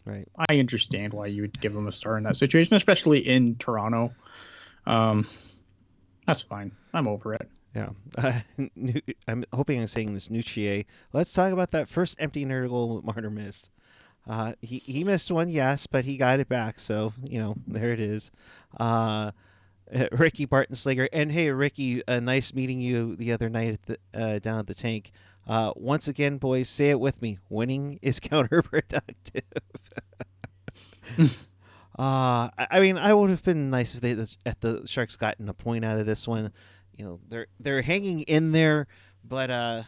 right. 0.05 0.29
I 0.49 0.61
understand 0.61 1.13
why 1.13 1.27
you 1.27 1.43
would 1.43 1.61
give 1.61 1.75
him 1.75 1.89
a 1.89 1.93
star 1.93 2.17
in 2.17 2.23
that 2.23 2.37
situation, 2.37 2.77
especially 2.77 3.19
in 3.19 3.57
Toronto. 3.57 4.15
Um, 4.87 5.27
that's 6.25 6.43
fine. 6.43 6.71
I'm 6.93 7.09
over 7.09 7.35
it. 7.35 7.51
Yeah, 7.75 7.89
uh, 8.17 8.41
I'm 9.27 9.45
hoping 9.53 9.81
I'm 9.81 9.89
saying 9.89 10.15
this. 10.15 10.29
Nutrier. 10.29 10.87
Let's 11.13 11.33
talk 11.33 11.53
about 11.53 11.73
that 11.73 11.89
first 11.89 12.15
empty 12.21 12.45
netter 12.45 12.69
goal 12.69 13.03
Marner 13.03 13.29
missed. 13.29 13.71
Uh, 14.27 14.55
he 14.63 14.79
he 14.79 15.05
missed 15.05 15.31
one, 15.31 15.49
yes, 15.49 15.87
but 15.87 16.05
he 16.05 16.17
got 16.17 16.41
it 16.41 16.49
back. 16.49 16.79
So 16.79 17.13
you 17.29 17.39
know, 17.39 17.57
there 17.67 17.93
it 17.93 18.01
is. 18.01 18.31
Uh, 18.79 19.33
Ricky 20.13 20.45
Barton 20.47 20.75
Slager, 20.75 21.09
and 21.13 21.31
hey, 21.31 21.51
Ricky, 21.51 22.07
uh, 22.09 22.21
nice 22.21 22.55
meeting 22.55 22.81
you 22.81 23.17
the 23.17 23.33
other 23.33 23.49
night 23.49 23.75
at 23.75 23.83
the, 23.83 23.99
uh, 24.15 24.39
down 24.39 24.61
at 24.61 24.67
the 24.67 24.75
tank. 24.75 25.11
Uh, 25.47 25.73
once 25.77 26.09
again, 26.09 26.39
boys, 26.39 26.69
say 26.69 26.91
it 26.91 27.01
with 27.01 27.21
me: 27.21 27.39
winning 27.49 27.99
is 28.03 28.21
counterproductive. 28.21 29.43
Uh, 31.97 32.51
I 32.59 32.81
mean, 32.81 32.99
I 32.99 33.15
would 33.15 33.31
have 33.31 33.45
been 33.45 33.71
nice 33.71 33.95
if 33.95 34.01
they 34.01 34.11
if 34.11 34.59
the 34.59 34.83
Sharks 34.85 35.17
gotten 35.17 35.49
a 35.49 35.55
point 35.55 35.85
out 35.85 35.99
of 36.01 36.07
this 36.07 36.27
one. 36.27 36.53
You 36.97 37.05
know, 37.05 37.21
they're 37.29 37.47
they're 37.61 37.83
hanging 37.83 38.23
in 38.23 38.51
there, 38.51 38.89
but 39.23 39.49
uh, 39.51 39.83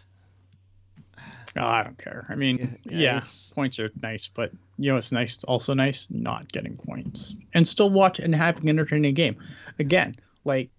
Oh, 1.56 1.64
I 1.64 1.82
don't 1.82 1.96
care. 1.98 2.26
I 2.28 2.34
mean, 2.34 2.58
Yeah, 2.84 2.92
yeah, 2.98 2.98
yeah, 3.14 3.24
points 3.54 3.78
are 3.78 3.90
nice, 4.02 4.28
but 4.28 4.52
you 4.78 4.90
know, 4.92 4.96
it's 4.98 5.12
nice. 5.12 5.42
Also 5.44 5.72
nice 5.74 6.06
not 6.10 6.50
getting 6.52 6.76
points 6.76 7.34
and 7.54 7.66
still 7.66 7.90
watch 7.90 8.18
and 8.18 8.34
having 8.34 8.64
an 8.68 8.78
entertaining 8.78 9.14
game. 9.14 9.36
Again, 9.78 10.16
like 10.44 10.70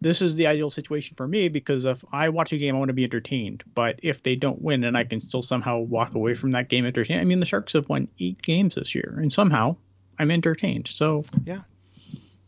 this 0.00 0.20
is 0.20 0.34
the 0.34 0.46
ideal 0.48 0.68
situation 0.70 1.14
for 1.16 1.28
me 1.28 1.48
because 1.48 1.84
if 1.84 2.04
I 2.12 2.28
watch 2.30 2.52
a 2.52 2.58
game, 2.58 2.74
I 2.74 2.78
want 2.78 2.88
to 2.88 2.92
be 2.94 3.04
entertained. 3.04 3.62
But 3.74 4.00
if 4.02 4.22
they 4.22 4.34
don't 4.34 4.60
win 4.60 4.82
and 4.84 4.96
I 4.96 5.04
can 5.04 5.20
still 5.20 5.42
somehow 5.42 5.78
walk 5.78 6.14
away 6.14 6.34
from 6.34 6.50
that 6.52 6.68
game 6.68 6.84
entertained, 6.84 7.20
I 7.20 7.24
mean, 7.24 7.38
the 7.38 7.46
Sharks 7.46 7.74
have 7.74 7.88
won 7.88 8.08
eight 8.18 8.42
games 8.42 8.74
this 8.74 8.94
year, 8.94 9.14
and 9.20 9.32
somehow 9.32 9.76
I'm 10.18 10.30
entertained. 10.32 10.88
So 10.88 11.24
Yeah. 11.44 11.60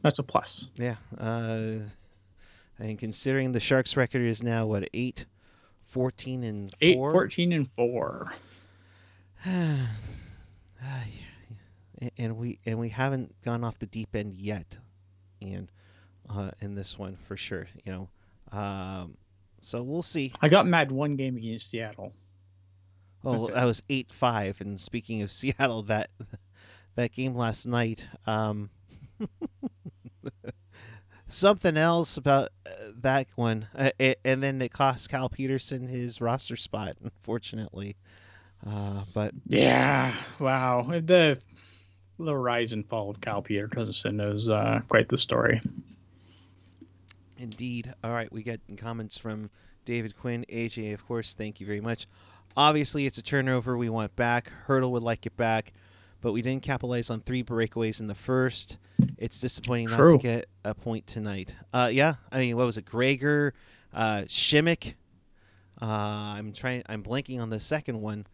that's 0.03 0.19
a 0.19 0.25
plus. 0.25 0.67
yeah. 0.77 0.97
Uh, 1.17 1.79
and 2.79 2.99
considering 2.99 3.53
the 3.53 3.61
Sharks' 3.61 3.97
record 3.97 4.23
is 4.23 4.43
now 4.43 4.67
what 4.67 4.89
eight, 4.93 5.27
14 5.95 6.43
and 6.43 6.75
Eight, 6.81 6.97
four. 6.97 7.13
14, 7.13 7.53
and 7.53 7.71
four. 7.77 8.33
and 9.47 9.87
we 12.37 12.59
and 12.67 12.81
we 12.81 12.89
haven't 12.89 13.41
gone 13.43 13.63
off 13.63 13.79
the 13.79 13.87
deep 13.87 14.17
end 14.17 14.35
yet, 14.35 14.79
and 15.41 15.71
uh, 16.29 16.51
in 16.61 16.75
this 16.75 16.99
one 16.99 17.17
for 17.25 17.37
sure, 17.37 17.69
you 17.85 17.93
know. 17.93 18.09
Um, 18.51 19.17
so 19.61 19.85
we'll 19.85 20.03
see. 20.03 20.33
I 20.43 20.49
got 20.49 20.67
mad 20.67 20.91
one 20.91 21.15
game 21.15 21.37
against 21.37 21.71
Seattle. 21.71 22.13
It. 23.25 23.55
that 23.55 23.65
was 23.65 23.81
eight 23.89 24.13
five. 24.13 24.61
And 24.61 24.81
speaking 24.81 25.23
of 25.23 25.31
Seattle, 25.31 25.85
that 25.85 26.11
that 26.97 27.13
game 27.13 27.37
last 27.37 27.67
night, 27.67 28.09
um, 28.27 28.69
something 31.35 31.77
else 31.77 32.17
about 32.17 32.51
uh, 32.67 32.71
that 33.01 33.27
one, 33.37 33.67
uh, 33.75 33.91
it, 33.99 34.21
and 34.25 34.43
then 34.43 34.63
it 34.63 34.73
cost 34.73 35.11
Cal 35.11 35.29
Petersen 35.29 35.87
his 35.87 36.21
roster 36.21 36.57
spot, 36.57 36.97
unfortunately. 37.03 37.97
Uh, 38.67 39.05
but 39.13 39.35
Yeah, 39.47 40.15
wow. 40.39 40.87
The 40.89 41.39
the 42.19 42.37
rise 42.37 42.73
and 42.73 42.87
fall 42.87 43.11
of 43.11 43.21
Cal 43.21 43.43
Petersen 43.43 44.21
is 44.21 44.49
uh, 44.49 44.81
quite 44.89 45.09
the 45.09 45.19
story. 45.19 45.61
Indeed. 47.37 47.93
All 48.05 48.13
right, 48.13 48.33
we 48.33 48.43
get 48.43 48.61
comments 48.77 49.19
from 49.19 49.51
David 49.85 50.17
Quinn, 50.17 50.47
AJ, 50.49 50.95
of 50.95 51.05
course. 51.07 51.35
Thank 51.35 51.61
you 51.61 51.67
very 51.67 51.81
much. 51.81 52.07
Obviously, 52.57 53.07
it's 53.07 53.19
a 53.19 53.23
turnover 53.23 53.77
we 53.77 53.89
want 53.89 54.15
back. 54.15 54.53
Hertl 54.69 54.91
would 54.93 55.03
like 55.03 55.27
it 55.27 55.37
back. 55.37 55.73
But 56.25 56.33
we 56.33 56.41
didn't 56.41 56.63
capitalize 56.63 57.11
on 57.11 57.21
three 57.21 57.43
breakaways 57.45 58.01
in 58.01 58.07
the 58.07 58.15
first. 58.15 58.79
It's 59.19 59.39
disappointing 59.41 59.91
not 59.91 60.09
to 60.09 60.17
get 60.17 60.47
a 60.65 60.75
point 60.75 61.07
tonight. 61.07 61.55
Uh, 61.71 61.91
yeah, 61.93 62.15
I 62.33 62.39
mean, 62.39 62.57
what 62.57 62.65
was 62.65 62.79
it? 62.79 62.87
Gregor, 62.87 63.53
uh, 63.93 64.23
Simek. 64.27 64.95
Uh, 65.83 65.85
I'm 65.85 66.55
trying. 66.55 66.83
I'm 66.87 67.03
blanking 67.03 67.43
on 67.43 67.51
the 67.51 67.61
second 67.61 68.01
one. 68.01 68.27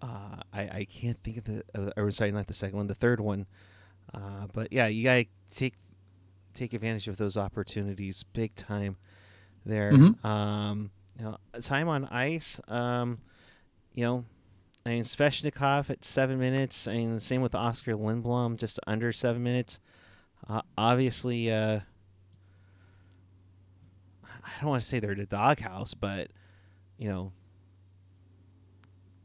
Uh, 0.00 0.36
I 0.54 0.60
I 0.62 0.86
can't 0.88 1.22
think 1.22 1.36
of 1.36 1.44
the. 1.44 1.64
Uh, 1.74 1.90
or 1.98 2.10
sorry, 2.12 2.32
not 2.32 2.46
the 2.46 2.54
second 2.54 2.78
one. 2.78 2.86
The 2.86 2.94
third 2.94 3.20
one. 3.20 3.44
Uh, 4.14 4.46
but 4.54 4.72
yeah, 4.72 4.86
you 4.86 5.04
gotta 5.04 5.26
take 5.54 5.74
take 6.54 6.72
advantage 6.72 7.08
of 7.08 7.18
those 7.18 7.36
opportunities 7.36 8.22
big 8.32 8.54
time. 8.54 8.96
There. 9.66 9.92
Mhm. 9.92 10.24
Um, 10.24 10.90
you 11.18 11.26
know, 11.26 11.36
time 11.60 11.88
on 11.90 12.06
ice. 12.06 12.58
Um, 12.68 13.18
you 13.92 14.04
know, 14.04 14.24
I 14.84 14.90
mean, 14.90 15.02
Svechnikov 15.02 15.90
at 15.90 16.04
seven 16.04 16.38
minutes. 16.38 16.88
I 16.88 16.94
mean, 16.94 17.14
the 17.14 17.20
same 17.20 17.42
with 17.42 17.54
Oskar 17.54 17.92
Lindblom, 17.94 18.56
just 18.56 18.80
under 18.86 19.12
seven 19.12 19.42
minutes. 19.42 19.80
Uh, 20.48 20.62
obviously, 20.78 21.52
uh, 21.52 21.80
I 24.24 24.60
don't 24.60 24.70
want 24.70 24.82
to 24.82 24.88
say 24.88 24.98
they're 24.98 25.14
the 25.14 25.26
doghouse, 25.26 25.92
but 25.94 26.28
you 26.96 27.08
know, 27.08 27.32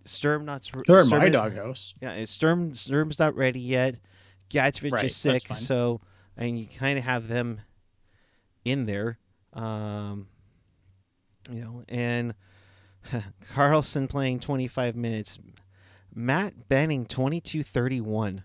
Sturm 0.04 0.46
not 0.46 0.70
They're 0.88 1.02
Sturm 1.02 1.20
my 1.20 1.30
doghouse. 1.30 1.94
Yeah, 2.02 2.26
Sturm 2.26 2.74
Sturm's 2.74 3.18
not 3.18 3.36
ready 3.36 3.60
yet. 3.60 4.00
Gadjovich 4.50 4.92
Right, 4.92 5.06
is 5.06 5.16
sick, 5.16 5.48
so 5.54 6.02
I 6.38 6.44
mean, 6.44 6.58
you 6.58 6.68
kind 6.68 7.00
of 7.00 7.06
have 7.06 7.28
them 7.28 7.62
in 8.64 8.86
there. 8.86 9.18
Um, 9.54 10.28
you 11.50 11.62
know, 11.62 11.84
and 11.88 12.36
Karlsson 13.54 14.10
playing 14.10 14.40
25 14.40 14.96
minutes. 14.96 15.40
Matt 16.14 16.70
Benning 16.70 17.06
22-31. 17.06 18.44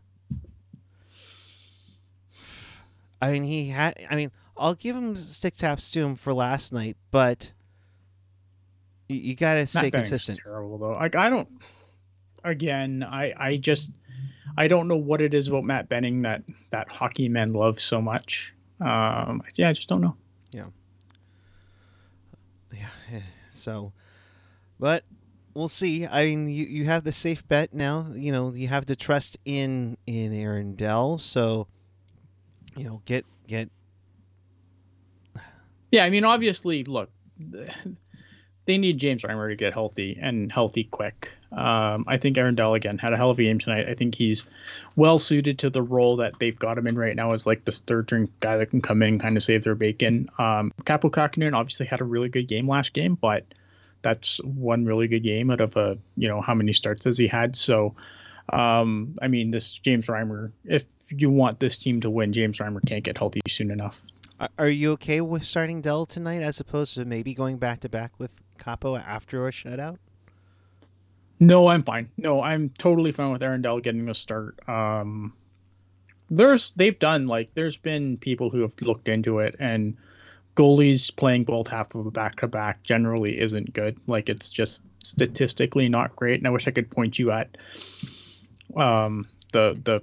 I 3.22 3.32
mean, 3.32 3.44
he 3.44 3.68
had. 3.68 3.94
I 4.10 4.16
mean, 4.16 4.30
I'll 4.56 4.74
give 4.74 4.96
him 4.96 5.14
stick 5.14 5.54
taps 5.54 5.90
to 5.92 6.00
him 6.00 6.16
for 6.16 6.32
last 6.32 6.72
night, 6.72 6.96
but 7.10 7.52
you, 9.08 9.16
you 9.16 9.36
got 9.36 9.54
to 9.54 9.66
stay 9.66 9.82
Matt 9.82 9.92
consistent. 9.92 10.40
Terrible 10.42 10.78
though. 10.78 10.92
Like 10.92 11.16
I 11.16 11.28
don't. 11.28 11.48
Again, 12.44 13.04
I 13.06 13.34
I 13.36 13.56
just 13.58 13.92
I 14.56 14.68
don't 14.68 14.88
know 14.88 14.96
what 14.96 15.20
it 15.20 15.34
is 15.34 15.48
about 15.48 15.64
Matt 15.64 15.88
Benning 15.88 16.22
that 16.22 16.42
that 16.70 16.90
hockey 16.90 17.28
men 17.28 17.52
love 17.52 17.80
so 17.80 18.00
much. 18.00 18.54
Um, 18.80 19.42
yeah, 19.54 19.68
I 19.68 19.72
just 19.72 19.88
don't 19.88 20.00
know. 20.00 20.16
Yeah. 20.52 20.66
Yeah. 22.72 23.20
So, 23.50 23.92
but 24.80 25.04
we'll 25.54 25.68
see. 25.68 26.06
I 26.06 26.24
mean, 26.24 26.48
you, 26.48 26.64
you 26.64 26.84
have 26.86 27.04
the 27.04 27.12
safe 27.12 27.46
bet 27.46 27.72
now. 27.72 28.06
You 28.12 28.32
know, 28.32 28.52
you 28.52 28.66
have 28.66 28.86
the 28.86 28.96
trust 28.96 29.36
in 29.44 29.96
in 30.06 30.32
Aaron 30.32 30.74
Dell. 30.74 31.18
So, 31.18 31.68
you 32.76 32.84
know, 32.84 33.02
get 33.04 33.24
get. 33.46 33.70
Yeah, 35.92 36.04
I 36.04 36.10
mean, 36.10 36.24
obviously, 36.24 36.84
look, 36.84 37.10
they 38.64 38.78
need 38.78 38.98
James 38.98 39.22
Reimer 39.22 39.50
to 39.50 39.56
get 39.56 39.72
healthy 39.72 40.18
and 40.20 40.50
healthy 40.50 40.84
quick. 40.84 41.28
Um, 41.52 42.04
I 42.06 42.16
think 42.16 42.38
Aaron 42.38 42.54
Dell 42.54 42.74
again 42.74 42.96
had 42.96 43.12
a 43.12 43.16
hell 43.16 43.30
of 43.30 43.38
a 43.38 43.42
game 43.42 43.58
tonight. 43.58 43.88
I 43.88 43.94
think 43.94 44.14
he's 44.14 44.46
well 44.94 45.18
suited 45.18 45.58
to 45.58 45.70
the 45.70 45.82
role 45.82 46.16
that 46.16 46.38
they've 46.38 46.56
got 46.56 46.78
him 46.78 46.86
in 46.86 46.96
right 46.96 47.16
now 47.16 47.32
as 47.32 47.44
like 47.44 47.64
the 47.64 47.72
third 47.72 48.06
drink 48.06 48.30
guy 48.38 48.56
that 48.56 48.66
can 48.66 48.80
come 48.80 49.02
in, 49.02 49.18
kind 49.18 49.36
of 49.36 49.42
save 49.42 49.64
their 49.64 49.74
bacon. 49.74 50.28
Um, 50.38 50.72
obviously 51.54 51.86
had 51.86 52.00
a 52.00 52.04
really 52.04 52.28
good 52.28 52.46
game 52.46 52.68
last 52.68 52.92
game, 52.94 53.16
but 53.16 53.44
that's 54.02 54.38
one 54.44 54.84
really 54.84 55.08
good 55.08 55.22
game 55.22 55.50
out 55.50 55.60
of 55.60 55.76
a 55.76 55.98
you 56.16 56.28
know 56.28 56.40
how 56.40 56.54
many 56.54 56.72
starts 56.72 57.04
has 57.04 57.18
he 57.18 57.26
had? 57.26 57.54
So, 57.56 57.94
um, 58.52 59.18
I 59.22 59.28
mean, 59.28 59.50
this 59.50 59.74
James 59.74 60.06
Reimer, 60.06 60.52
if 60.64 60.84
you 61.10 61.30
want 61.30 61.60
this 61.60 61.78
team 61.78 62.00
to 62.02 62.10
win, 62.10 62.32
James 62.32 62.58
Reimer 62.58 62.80
can't 62.86 63.04
get 63.04 63.18
healthy 63.18 63.40
soon 63.48 63.70
enough. 63.70 64.02
Are- 64.38 64.48
Are 64.58 64.68
you 64.68 64.92
okay 64.92 65.20
with 65.20 65.44
starting 65.44 65.80
Dell 65.82 66.06
tonight, 66.06 66.42
as 66.42 66.60
opposed 66.60 66.94
to 66.94 67.04
maybe 67.04 67.34
going 67.34 67.58
back 67.58 67.80
to 67.80 67.88
back 67.88 68.12
with 68.18 68.34
Kaapo 68.58 68.98
after 69.02 69.46
a 69.46 69.50
shutout? 69.50 69.98
No, 71.38 71.68
I'm 71.68 71.82
fine. 71.82 72.10
No, 72.18 72.42
I'm 72.42 72.68
totally 72.78 73.12
fine 73.12 73.32
with 73.32 73.42
Aaron 73.42 73.62
Dell 73.62 73.80
getting 73.80 74.08
a 74.08 74.14
start. 74.14 74.58
Um, 74.68 75.32
there's 76.28 76.72
they've 76.72 76.98
done 76.98 77.26
like 77.26 77.50
there's 77.54 77.76
been 77.76 78.18
people 78.18 78.50
who 78.50 78.60
have 78.60 78.74
looked 78.82 79.08
into 79.08 79.38
it 79.40 79.56
and 79.58 79.96
goalies 80.60 81.14
playing 81.16 81.44
both 81.44 81.66
half 81.66 81.94
of 81.94 82.06
a 82.06 82.10
back 82.10 82.36
to 82.36 82.46
back 82.46 82.82
generally 82.82 83.40
isn't 83.40 83.72
good. 83.72 83.98
Like 84.06 84.28
it's 84.28 84.50
just 84.50 84.82
statistically 85.02 85.88
not 85.88 86.14
great. 86.14 86.38
And 86.38 86.46
I 86.46 86.50
wish 86.50 86.68
I 86.68 86.70
could 86.70 86.90
point 86.90 87.18
you 87.18 87.30
at 87.30 87.56
um 88.76 89.26
the 89.52 89.80
the 89.82 90.02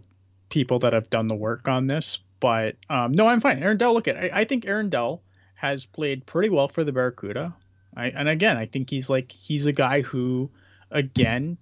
people 0.50 0.80
that 0.80 0.94
have 0.94 1.10
done 1.12 1.28
the 1.28 1.36
work 1.36 1.68
on 1.68 1.86
this. 1.86 2.18
But 2.40 2.76
um 2.90 3.12
no, 3.12 3.28
I'm 3.28 3.40
fine. 3.40 3.62
Aaron 3.62 3.78
Dell, 3.78 3.94
look 3.94 4.08
at 4.08 4.18
I, 4.18 4.30
I 4.34 4.46
think 4.46 4.66
Aaron 4.66 4.90
Dell 4.90 5.22
has 5.54 5.86
played 5.86 6.26
pretty 6.26 6.50
well 6.50 6.68
for 6.68 6.84
the 6.84 6.92
Barracuda. 6.92 7.54
I, 7.96 8.08
and 8.08 8.28
again, 8.28 8.58
I 8.58 8.66
think 8.66 8.90
he's 8.90 9.10
like 9.10 9.32
he's 9.32 9.68
a 9.68 9.72
guy 9.72 10.02
who 10.02 10.50
again, 10.90 11.58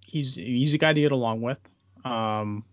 he's 0.00 0.34
he's 0.34 0.74
a 0.74 0.78
guy 0.78 0.92
to 0.92 1.00
get 1.00 1.12
along 1.12 1.42
with. 1.42 1.58
Um, 2.04 2.64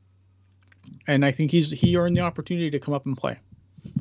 and 1.08 1.24
I 1.24 1.32
think 1.32 1.52
he's 1.52 1.70
he 1.70 1.96
earned 1.96 2.18
the 2.18 2.22
opportunity 2.22 2.72
to 2.72 2.80
come 2.80 2.94
up 2.96 3.06
and 3.06 3.16
play. 3.16 3.38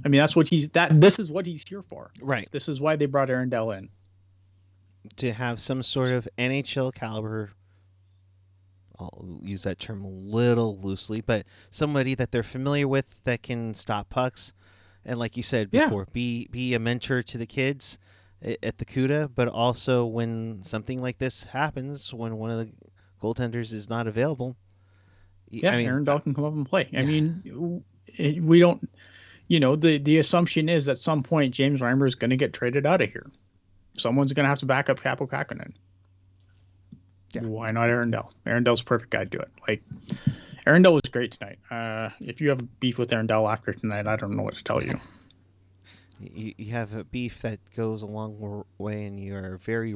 I 0.05 0.09
mean, 0.09 0.21
that's 0.21 0.37
what 0.37 0.49
he's 0.49 0.69
that. 0.71 1.01
This 1.01 1.19
is 1.19 1.31
what 1.31 1.47
he's 1.47 1.65
here 1.67 1.83
for. 1.83 2.11
Right. 2.21 2.49
This 2.51 2.69
is 2.69 2.81
why 2.81 2.97
they 2.97 3.07
brought 3.07 3.31
Aaron 3.31 3.49
Dell 3.49 3.71
in. 3.73 3.89
To 5.17 5.33
have 5.33 5.61
some 5.61 5.83
sort 5.83 6.11
of 6.11 6.29
NHL 6.39 6.95
caliber. 6.95 7.53
I'll 8.99 9.41
use 9.43 9.65
that 9.65 9.79
term 9.79 10.03
a 10.05 10.09
little 10.09 10.79
loosely, 10.81 11.21
but 11.21 11.45
somebody 11.71 12.15
that 12.15 12.33
they're 12.33 12.43
familiar 12.43 12.89
with 12.89 13.23
that 13.25 13.43
can 13.43 13.75
stop 13.75 14.09
pucks, 14.09 14.55
and 15.05 15.19
like 15.19 15.37
you 15.37 15.43
said 15.43 15.69
Yeah. 15.71 15.85
before, 15.85 16.07
be 16.13 16.49
be 16.51 16.73
a 16.73 16.79
mentor 16.79 17.23
to 17.23 17.37
the 17.39 17.47
kids 17.47 17.99
at 18.63 18.79
the 18.79 18.85
CUDA, 18.87 19.31
but 19.35 19.49
also 19.49 20.07
when 20.07 20.63
something 20.63 21.01
like 21.03 21.19
this 21.19 21.45
happens, 21.45 22.15
when 22.15 22.39
one 22.39 22.51
of 22.51 22.59
the 22.59 22.73
goaltenders 23.21 23.73
is 23.73 23.91
not 23.91 24.07
available. 24.07 24.57
Yeah, 25.51 25.73
I 25.73 25.77
mean, 25.77 25.87
Aaron 25.87 26.05
Dell 26.05 26.21
can 26.21 26.35
come 26.35 26.45
up 26.45 26.55
and 26.55 26.67
play. 26.67 26.89
I 26.97 27.03
mean, 27.03 27.83
we 28.19 28.59
don't. 28.59 28.89
You 29.49 29.61
know, 29.61 29.77
the 29.77 29.99
the 29.99 30.19
assumption 30.19 30.69
is 30.69 30.89
at 30.89 30.99
some 30.99 31.23
point 31.23 31.55
James 31.55 31.81
Reimer 31.81 32.07
is 32.07 32.15
going 32.15 32.31
to 32.31 32.37
get 32.37 32.53
traded 32.53 32.87
out 32.87 33.01
of 33.01 33.11
here. 33.11 33.31
Someone's 33.97 34.33
going 34.33 34.45
to 34.45 34.49
have 34.49 34.59
to 34.59 34.67
back 34.67 34.91
up 34.91 35.01
Kaapo 35.01 35.29
Kähkönen. 35.29 35.73
Yeah. 37.33 37.43
Why 37.43 37.71
not 37.71 37.89
Aaron 37.89 38.11
Dell? 38.11 38.33
Aaron 38.47 38.65
Dell's 38.65 38.83
a 38.83 38.85
perfect 38.85 39.11
guy 39.11 39.25
to 39.25 39.31
do 39.31 39.39
it. 39.39 39.51
Like, 39.67 39.83
Aaron 40.67 40.83
Dell 40.83 40.95
was 40.95 41.03
great 41.11 41.33
tonight. 41.33 41.59
Uh, 41.71 42.11
if 42.21 42.41
you 42.41 42.49
have 42.51 42.81
beef 42.81 42.99
with 42.99 43.13
Aaron 43.13 43.27
Dell 43.27 43.49
after 43.49 43.73
tonight, 43.73 44.07
I 44.07 44.17
don't 44.17 44.37
know 44.37 44.43
what 44.43 44.57
to 44.57 44.65
tell 44.65 44.83
you. 44.83 45.01
you, 46.21 46.55
you 46.57 46.73
have 46.73 46.93
a 46.95 47.05
beef 47.05 47.43
that 47.43 47.59
goes 47.75 48.03
a 48.03 48.07
long 48.07 48.65
way, 48.79 49.05
and 49.05 49.19
you 49.19 49.35
are 49.37 49.59
very, 49.59 49.95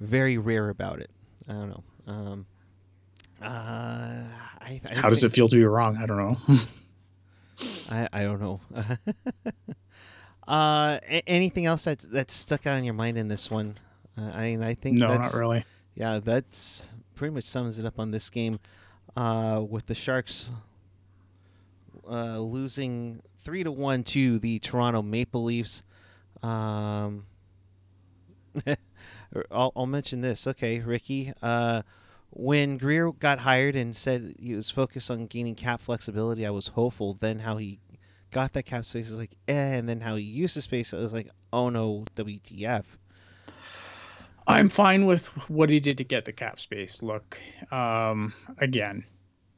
very 0.00 0.38
rare 0.38 0.68
about 0.68 1.00
it. 1.00 1.10
I 1.48 1.52
don't 1.52 1.68
know. 1.70 1.84
Um, 2.06 2.46
uh, 3.40 3.44
I, 4.60 4.80
I 4.88 4.94
How 4.94 5.08
does 5.08 5.24
it 5.24 5.32
feel 5.32 5.48
to 5.48 5.56
be 5.56 5.64
wrong? 5.64 5.96
I 5.96 6.06
don't 6.06 6.18
know. 6.18 6.58
I, 7.90 8.08
I 8.12 8.22
don't 8.22 8.40
know. 8.40 8.60
uh, 10.48 10.98
a- 11.08 11.28
anything 11.28 11.66
else 11.66 11.84
that's 11.84 12.06
that's 12.06 12.34
stuck 12.34 12.66
out 12.66 12.78
in 12.78 12.84
your 12.84 12.94
mind 12.94 13.18
in 13.18 13.28
this 13.28 13.50
one? 13.50 13.76
Uh, 14.16 14.30
I 14.34 14.44
mean, 14.44 14.62
I 14.62 14.74
think 14.74 14.98
no, 14.98 15.08
that's, 15.08 15.32
not 15.32 15.40
really. 15.40 15.64
Yeah, 15.94 16.20
that's 16.22 16.88
pretty 17.14 17.34
much 17.34 17.44
sums 17.44 17.78
it 17.78 17.86
up 17.86 17.98
on 17.98 18.10
this 18.10 18.30
game. 18.30 18.58
Uh, 19.14 19.62
with 19.68 19.86
the 19.86 19.94
Sharks 19.94 20.48
uh, 22.08 22.38
losing 22.38 23.22
three 23.44 23.62
to 23.62 23.70
one 23.70 24.04
to 24.04 24.38
the 24.38 24.58
Toronto 24.58 25.02
Maple 25.02 25.44
Leafs. 25.44 25.82
Um, 26.42 27.26
I'll, 29.50 29.72
I'll 29.76 29.86
mention 29.86 30.20
this. 30.20 30.46
Okay, 30.46 30.80
Ricky. 30.80 31.32
Uh, 31.42 31.82
when 32.34 32.78
Grier 32.78 33.12
got 33.12 33.40
hired 33.40 33.76
and 33.76 33.94
said 33.94 34.34
he 34.38 34.54
was 34.54 34.70
focused 34.70 35.10
on 35.10 35.26
gaining 35.26 35.54
cap 35.54 35.80
flexibility, 35.80 36.46
I 36.46 36.50
was 36.50 36.68
hopeful. 36.68 37.14
Then 37.20 37.38
how 37.38 37.58
he 37.58 37.78
got 38.30 38.54
that 38.54 38.64
cap 38.64 38.86
space 38.86 39.10
is 39.10 39.18
like, 39.18 39.36
eh, 39.48 39.74
and 39.74 39.88
then 39.88 40.00
how 40.00 40.16
he 40.16 40.22
used 40.24 40.56
the 40.56 40.62
space, 40.62 40.94
I 40.94 40.98
was 40.98 41.12
like, 41.12 41.30
oh 41.52 41.68
no, 41.68 42.04
WTF. 42.16 42.84
I'm 44.46 44.68
fine 44.68 45.04
with 45.04 45.26
what 45.48 45.70
he 45.70 45.78
did 45.78 45.98
to 45.98 46.04
get 46.04 46.24
the 46.24 46.32
cap 46.32 46.58
space. 46.58 47.02
Look, 47.02 47.38
um, 47.70 48.32
again, 48.58 49.04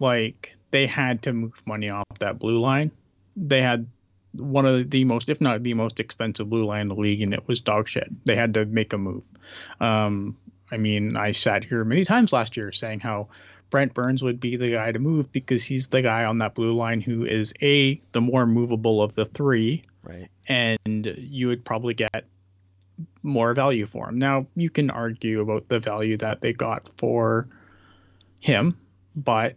like 0.00 0.56
they 0.72 0.86
had 0.86 1.22
to 1.22 1.32
move 1.32 1.62
money 1.66 1.88
off 1.88 2.04
that 2.18 2.38
blue 2.38 2.58
line. 2.58 2.90
They 3.36 3.62
had 3.62 3.86
one 4.32 4.66
of 4.66 4.90
the 4.90 5.04
most, 5.04 5.28
if 5.28 5.40
not 5.40 5.62
the 5.62 5.74
most 5.74 6.00
expensive 6.00 6.50
blue 6.50 6.66
line 6.66 6.82
in 6.82 6.86
the 6.88 6.96
league, 6.96 7.22
and 7.22 7.32
it 7.32 7.46
was 7.46 7.60
dog 7.60 7.88
shit. 7.88 8.08
They 8.26 8.34
had 8.34 8.52
to 8.54 8.66
make 8.66 8.92
a 8.92 8.98
move. 8.98 9.24
Um, 9.80 10.36
I 10.70 10.76
mean, 10.76 11.16
I 11.16 11.32
sat 11.32 11.64
here 11.64 11.84
many 11.84 12.04
times 12.04 12.32
last 12.32 12.56
year 12.56 12.72
saying 12.72 13.00
how 13.00 13.28
Brent 13.70 13.94
Burns 13.94 14.22
would 14.22 14.40
be 14.40 14.56
the 14.56 14.70
guy 14.72 14.92
to 14.92 14.98
move 14.98 15.30
because 15.32 15.64
he's 15.64 15.88
the 15.88 16.02
guy 16.02 16.24
on 16.24 16.38
that 16.38 16.54
blue 16.54 16.74
line 16.74 17.00
who 17.00 17.24
is 17.24 17.52
a 17.62 18.00
the 18.12 18.20
more 18.20 18.46
movable 18.46 19.02
of 19.02 19.14
the 19.14 19.24
three, 19.24 19.84
Right. 20.02 20.28
and 20.48 21.06
you 21.18 21.48
would 21.48 21.64
probably 21.64 21.94
get 21.94 22.26
more 23.22 23.52
value 23.54 23.86
for 23.86 24.08
him. 24.08 24.18
Now 24.18 24.46
you 24.54 24.70
can 24.70 24.90
argue 24.90 25.40
about 25.40 25.68
the 25.68 25.80
value 25.80 26.16
that 26.18 26.40
they 26.40 26.52
got 26.52 26.88
for 26.98 27.48
him, 28.40 28.78
but 29.16 29.56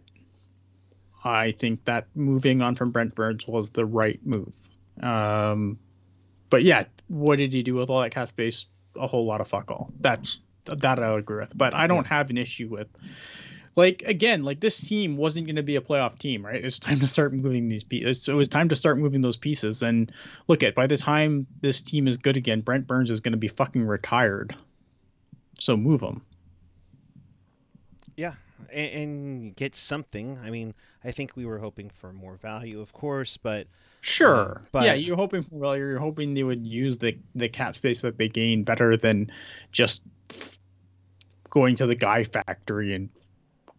I 1.24 1.52
think 1.52 1.84
that 1.84 2.06
moving 2.14 2.62
on 2.62 2.74
from 2.76 2.90
Brent 2.90 3.14
Burns 3.14 3.46
was 3.46 3.70
the 3.70 3.84
right 3.84 4.20
move. 4.24 4.54
Um, 5.02 5.78
but 6.50 6.64
yeah, 6.64 6.84
what 7.08 7.36
did 7.36 7.52
he 7.52 7.62
do 7.62 7.74
with 7.74 7.90
all 7.90 8.00
that 8.02 8.10
cap 8.12 8.28
space? 8.28 8.66
A 8.96 9.06
whole 9.06 9.26
lot 9.26 9.40
of 9.40 9.48
fuck 9.48 9.70
all. 9.70 9.92
That's 10.00 10.40
that 10.76 10.98
I 10.98 11.10
would 11.10 11.20
agree 11.20 11.40
with. 11.40 11.56
But 11.56 11.74
I 11.74 11.86
don't 11.86 12.06
have 12.06 12.30
an 12.30 12.38
issue 12.38 12.68
with 12.68 12.88
like 13.76 14.02
again, 14.06 14.42
like 14.42 14.60
this 14.60 14.80
team 14.80 15.16
wasn't 15.16 15.46
going 15.46 15.56
to 15.56 15.62
be 15.62 15.76
a 15.76 15.80
playoff 15.80 16.18
team, 16.18 16.44
right? 16.44 16.62
It's 16.64 16.78
time 16.80 16.98
to 17.00 17.06
start 17.06 17.32
moving 17.32 17.68
these 17.68 17.84
pieces. 17.84 18.20
So 18.20 18.32
it 18.32 18.36
was 18.36 18.48
time 18.48 18.68
to 18.70 18.76
start 18.76 18.98
moving 18.98 19.20
those 19.20 19.36
pieces. 19.36 19.82
And 19.82 20.10
look 20.48 20.62
at 20.62 20.74
by 20.74 20.88
the 20.88 20.96
time 20.96 21.46
this 21.60 21.80
team 21.80 22.08
is 22.08 22.16
good 22.16 22.36
again, 22.36 22.60
Brent 22.60 22.86
Burns 22.86 23.10
is 23.10 23.20
going 23.20 23.32
to 23.32 23.38
be 23.38 23.48
fucking 23.48 23.86
retired. 23.86 24.56
So 25.60 25.76
move 25.76 26.00
him. 26.02 26.22
Yeah, 28.16 28.34
and, 28.72 28.92
and 28.92 29.56
get 29.56 29.76
something. 29.76 30.40
I 30.42 30.50
mean, 30.50 30.74
I 31.04 31.12
think 31.12 31.36
we 31.36 31.46
were 31.46 31.58
hoping 31.58 31.90
for 31.90 32.12
more 32.12 32.34
value, 32.34 32.80
of 32.80 32.92
course, 32.92 33.36
but 33.36 33.68
Sure. 34.00 34.56
Um, 34.56 34.66
but- 34.72 34.84
yeah, 34.86 34.94
you're 34.94 35.16
hoping 35.16 35.44
for 35.44 35.54
well, 35.54 35.76
you're 35.76 35.98
hoping 35.98 36.34
they 36.34 36.42
would 36.42 36.66
use 36.66 36.98
the 36.98 37.16
the 37.34 37.48
cap 37.48 37.76
space 37.76 38.02
that 38.02 38.18
they 38.18 38.28
gain 38.28 38.64
better 38.64 38.96
than 38.96 39.30
just 39.70 40.02
going 41.50 41.76
to 41.76 41.86
the 41.86 41.94
guy 41.94 42.24
factory 42.24 42.94
and 42.94 43.08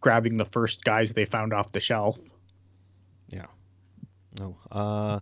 grabbing 0.02 0.38
the 0.38 0.46
first 0.46 0.84
guys 0.84 1.14
they 1.14 1.26
found 1.26 1.54
off 1.54 1.72
the 1.72 1.80
shelf. 1.80 2.20
Yeah. 3.30 3.46
Oh, 4.40 4.56
uh, 4.72 5.20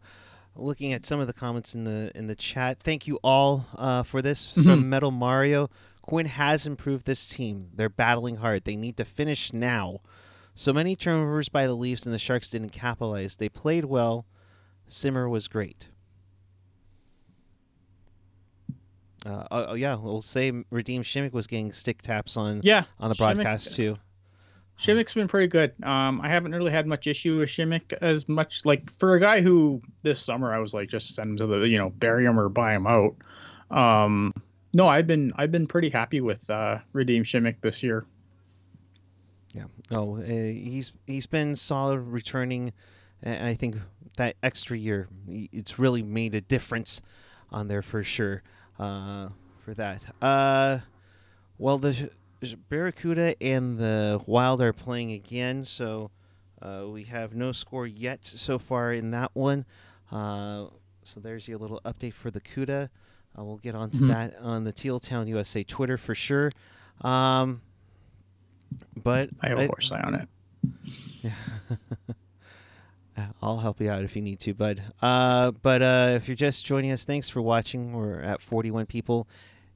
looking 0.55 0.93
at 0.93 1.05
some 1.05 1.19
of 1.19 1.27
the 1.27 1.33
comments 1.33 1.75
in 1.75 1.83
the 1.83 2.11
in 2.15 2.27
the 2.27 2.35
chat. 2.35 2.79
Thank 2.81 3.07
you 3.07 3.19
all 3.23 3.65
uh, 3.75 4.03
for 4.03 4.21
this 4.21 4.55
Mhm. 4.55 4.63
from 4.65 4.89
Metal 4.89 5.11
Mario. 5.11 5.69
Quinn 6.01 6.25
has 6.25 6.65
improved 6.65 7.05
this 7.05 7.27
team. 7.27 7.69
They're 7.73 7.89
battling 7.89 8.37
hard. 8.37 8.63
They 8.63 8.75
need 8.77 8.95
to 8.97 9.05
finish 9.05 9.51
now. 9.51 9.99
So 10.55 10.71
many 10.73 10.95
turnovers 10.95 11.49
by 11.49 11.67
the 11.67 11.75
Leafs 11.75 12.05
and 12.05 12.13
the 12.13 12.19
Sharks 12.19 12.49
didn't 12.49 12.69
capitalize. 12.71 13.35
They 13.35 13.49
played 13.49 13.85
well. 13.85 14.25
Simmer 14.87 15.27
was 15.27 15.47
great. 15.47 15.89
Uh, 19.27 19.45
oh, 19.51 19.65
oh, 19.69 19.73
yeah, 19.73 19.95
we'll 19.95 20.21
say 20.21 20.51
Radim 20.51 20.99
Simek 21.01 21.33
was 21.33 21.47
getting 21.47 21.71
stick 21.73 22.01
taps 22.01 22.37
on 22.37 22.61
Yeah, 22.63 22.85
on 22.99 23.09
the 23.09 23.15
Simek- 23.15 23.35
broadcast 23.35 23.75
too. 23.75 23.97
Simek's 24.79 25.13
been 25.13 25.27
pretty 25.27 25.47
good. 25.47 25.73
Um, 25.83 26.21
I 26.21 26.29
haven't 26.29 26.51
really 26.53 26.71
had 26.71 26.85
much 26.87 27.07
issue 27.07 27.37
with 27.39 27.49
Simek 27.49 27.93
as 27.93 28.29
much. 28.29 28.63
Like 28.63 28.89
for 28.91 29.15
a 29.15 29.19
guy 29.19 29.41
who 29.41 29.81
this 30.03 30.19
summer 30.21 30.53
I 30.53 30.59
was 30.59 30.73
like 30.73 30.87
just 30.87 31.13
send 31.15 31.31
him 31.31 31.37
to 31.37 31.47
the 31.47 31.67
you 31.67 31.77
know 31.77 31.89
bury 31.89 32.25
him 32.25 32.39
or 32.39 32.47
buy 32.47 32.73
him 32.75 32.85
out. 32.87 33.15
Um, 33.71 34.33
no, 34.73 34.87
I've 34.87 35.07
been 35.07 35.33
I've 35.35 35.51
been 35.51 35.67
pretty 35.67 35.89
happy 35.89 36.21
with 36.21 36.47
uh, 36.49 36.77
Radim 36.93 37.21
Simek 37.21 37.55
this 37.61 37.81
year. 37.81 38.03
Yeah. 39.53 39.65
No, 39.91 40.17
uh, 40.17 40.23
he's 40.25 40.93
he's 41.07 41.25
been 41.25 41.55
solid 41.55 41.99
returning, 41.99 42.71
and 43.23 43.47
I 43.47 43.55
think 43.55 43.77
that 44.17 44.35
extra 44.43 44.77
year, 44.77 45.07
it's 45.27 45.79
really 45.79 46.03
made 46.03 46.35
a 46.35 46.41
difference 46.41 47.01
on 47.49 47.67
there 47.67 47.81
for 47.81 48.03
sure. 48.03 48.43
Uh, 48.79 49.29
for 49.63 49.73
that. 49.73 50.03
Uh, 50.21 50.79
well, 51.57 51.77
the 51.77 51.93
Sh- 52.43 52.53
Barracuda 52.69 53.35
and 53.41 53.77
the 53.79 54.21
Wild 54.25 54.61
are 54.61 54.73
playing 54.73 55.11
again, 55.11 55.65
so 55.65 56.11
uh, 56.61 56.85
we 56.87 57.03
have 57.05 57.33
no 57.35 57.51
score 57.51 57.87
yet 57.87 58.23
so 58.23 58.59
far 58.59 58.93
in 58.93 59.11
that 59.11 59.31
one. 59.33 59.65
Uh, 60.11 60.67
so 61.03 61.19
there's 61.19 61.47
your 61.47 61.57
little 61.57 61.81
update 61.85 62.13
for 62.13 62.29
the 62.31 62.39
CUDA. 62.41 62.89
Uh, 63.37 63.43
we'll 63.43 63.57
get 63.57 63.75
onto 63.75 63.99
Mhm. 63.99 64.07
that 64.09 64.35
on 64.41 64.63
the 64.63 64.71
Teal 64.73 64.99
Town 64.99 65.27
USA 65.27 65.63
Twitter 65.63 65.97
for 65.97 66.13
sure. 66.15 66.51
Um, 67.01 67.61
but 68.95 69.29
I 69.41 69.49
have 69.49 69.57
a 69.59 69.63
I- 69.63 69.67
horse 69.67 69.91
eye 69.91 70.01
on 70.01 70.15
it. 70.15 70.29
yeah. 71.23 71.31
I'll 73.41 73.57
help 73.57 73.81
you 73.81 73.89
out 73.89 74.03
if 74.03 74.15
you 74.15 74.21
need 74.21 74.39
to, 74.41 74.53
bud. 74.53 74.81
Uh, 75.01 75.51
but 75.51 75.81
uh, 75.81 76.09
if 76.15 76.27
you're 76.27 76.35
just 76.35 76.65
joining 76.65 76.91
us, 76.91 77.05
thanks 77.05 77.29
for 77.29 77.41
watching. 77.41 77.93
We're 77.93 78.21
at 78.21 78.41
41 78.41 78.85
people. 78.85 79.27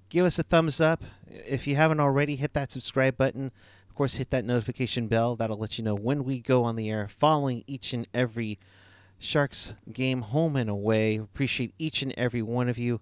Give 0.10 0.25
us 0.25 0.38
a 0.39 0.43
thumbs 0.43 0.82
up. 0.82 1.04
If 1.27 1.67
you 1.67 1.75
haven't 1.75 1.99
already, 1.99 2.36
hit 2.36 2.54
that 2.54 2.71
subscribe 2.71 3.17
button. 3.17 3.51
Of 3.89 3.95
course, 3.95 4.15
hit 4.15 4.30
that 4.32 4.45
notification 4.45 5.08
bell. 5.08 5.36
That'll 5.36 5.58
let 5.58 5.77
you 5.77 5.84
know 5.84 5.95
when 5.95 6.23
we 6.23 6.39
go 6.39 6.63
on 6.63 6.75
the 6.75 6.89
air, 6.89 7.08
following 7.08 7.63
each 7.67 7.93
and 7.93 8.08
every 8.13 8.60
Sharks 9.19 9.75
game, 9.91 10.21
home 10.21 10.56
and 10.56 10.69
away. 10.69 11.17
Appreciate 11.17 11.73
each 11.77 12.01
and 12.01 12.13
every 12.17 12.41
one 12.41 12.69
of 12.69 12.77
you 12.77 12.99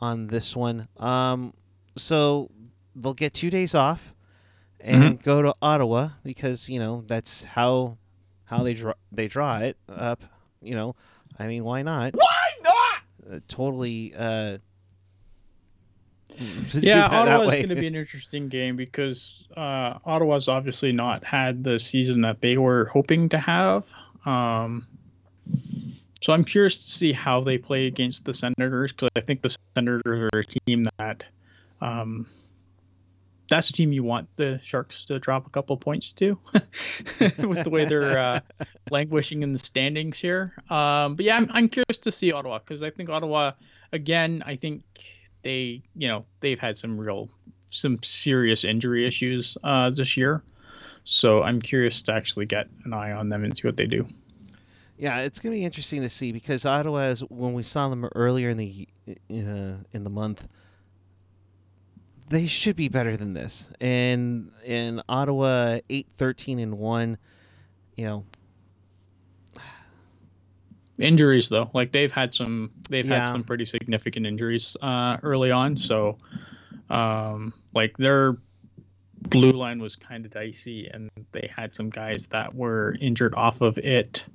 on 0.00 0.28
this 0.28 0.56
one. 0.56 0.88
Um, 0.96 1.54
so 1.96 2.50
they'll 2.96 3.14
get 3.14 3.34
two 3.34 3.50
days 3.50 3.74
off 3.74 4.14
and 4.80 5.22
go 5.22 5.42
to 5.42 5.54
Ottawa 5.60 6.10
because 6.24 6.70
you 6.70 6.78
know 6.78 7.04
that's 7.06 7.44
how 7.44 7.98
how 8.48 8.62
they 8.62 8.74
draw 8.74 8.94
they 9.12 9.28
draw 9.28 9.58
it 9.58 9.76
up. 9.88 10.22
You 10.60 10.74
know, 10.74 10.96
I 11.38 11.46
mean, 11.46 11.64
why 11.64 11.82
not? 11.82 12.14
Why 12.14 12.50
not? 12.62 13.34
Uh, 13.36 13.40
totally. 13.48 14.14
Uh, 14.16 14.58
Yeah, 16.74 17.08
that 17.08 17.10
that 17.10 17.28
Ottawa's 17.28 17.54
going 17.54 17.68
to 17.70 17.74
be 17.74 17.86
an 17.86 17.94
interesting 17.96 18.48
game 18.48 18.76
because 18.76 19.48
uh, 19.56 19.98
Ottawa's 20.04 20.48
obviously 20.48 20.92
not 20.92 21.24
had 21.24 21.64
the 21.64 21.80
season 21.80 22.20
that 22.22 22.40
they 22.40 22.56
were 22.56 22.84
hoping 22.86 23.28
to 23.30 23.38
have. 23.38 23.84
Um, 24.24 24.86
so 26.20 26.32
I'm 26.32 26.44
curious 26.44 26.84
to 26.84 26.90
see 26.90 27.12
how 27.12 27.40
they 27.40 27.58
play 27.58 27.86
against 27.86 28.24
the 28.24 28.34
Senators 28.34 28.92
because 28.92 29.10
I 29.16 29.20
think 29.20 29.42
the 29.42 29.56
Senators 29.74 30.30
are 30.32 30.40
a 30.40 30.44
team 30.44 30.86
that 30.98 31.24
um, 31.80 32.26
that's 33.48 33.68
the 33.68 33.72
team 33.72 33.92
you 33.92 34.02
want 34.02 34.28
the 34.36 34.60
Sharks 34.62 35.04
to 35.06 35.18
drop 35.18 35.46
a 35.46 35.50
couple 35.50 35.76
points 35.76 36.12
to 36.14 36.38
with 36.52 37.64
the 37.64 37.70
way 37.70 37.84
they're 37.84 38.18
uh, 38.18 38.40
languishing 38.90 39.42
in 39.42 39.52
the 39.52 39.58
standings 39.58 40.18
here. 40.18 40.54
Um, 40.70 41.16
but 41.16 41.24
yeah, 41.24 41.36
I'm, 41.36 41.48
I'm 41.50 41.68
curious 41.68 41.98
to 41.98 42.10
see 42.10 42.32
Ottawa 42.32 42.58
because 42.58 42.82
I 42.82 42.90
think 42.90 43.08
Ottawa, 43.08 43.52
again, 43.92 44.42
I 44.46 44.56
think 44.56 44.82
they, 45.42 45.82
you 45.94 46.08
know, 46.08 46.24
they've 46.40 46.58
had 46.58 46.76
some 46.76 46.98
real, 46.98 47.30
some 47.70 47.98
serious 48.02 48.64
injury 48.64 49.06
issues 49.06 49.56
uh, 49.64 49.90
this 49.90 50.16
year. 50.16 50.42
So 51.04 51.42
I'm 51.42 51.62
curious 51.62 52.02
to 52.02 52.12
actually 52.12 52.46
get 52.46 52.68
an 52.84 52.92
eye 52.92 53.12
on 53.12 53.30
them 53.30 53.44
and 53.44 53.56
see 53.56 53.66
what 53.66 53.76
they 53.78 53.86
do. 53.86 54.06
Yeah, 54.98 55.20
it's 55.20 55.38
going 55.38 55.54
to 55.54 55.58
be 55.58 55.64
interesting 55.64 56.02
to 56.02 56.08
see 56.08 56.32
because 56.32 56.66
Ottawa, 56.66 57.04
is, 57.04 57.20
when 57.20 57.54
we 57.54 57.62
saw 57.62 57.88
them 57.88 58.04
earlier 58.14 58.50
in 58.50 58.56
the 58.56 58.88
uh, 59.08 59.78
in 59.92 60.04
the 60.04 60.10
month, 60.10 60.46
they 62.30 62.46
should 62.46 62.76
be 62.76 62.88
better 62.88 63.16
than 63.16 63.32
this. 63.34 63.70
And 63.80 64.50
in 64.64 65.02
Ottawa, 65.08 65.78
eight 65.90 66.08
thirteen 66.16 66.58
and 66.58 66.78
1, 66.78 67.18
you 67.96 68.04
know, 68.04 68.24
Injuries 70.98 71.48
though, 71.48 71.70
like 71.74 71.92
they've 71.92 72.10
had 72.10 72.34
some, 72.34 72.72
they've 72.90 73.06
Yeah. 73.06 73.26
had 73.26 73.32
some 73.32 73.44
pretty 73.44 73.64
significant 73.64 74.26
injuries 74.26 74.76
uh, 74.82 75.18
early 75.22 75.52
on. 75.52 75.76
So, 75.76 76.18
um, 76.90 77.52
like 77.72 77.96
their 77.98 78.36
blue 79.28 79.52
line 79.52 79.80
was 79.80 79.94
kind 79.94 80.24
of 80.24 80.32
dicey, 80.32 80.88
and 80.92 81.08
they 81.30 81.48
had 81.54 81.76
some 81.76 81.88
guys 81.88 82.26
that 82.28 82.52
were 82.52 82.96
injured 83.00 83.32
off 83.34 83.60
of 83.60 83.78
it. 83.78 84.26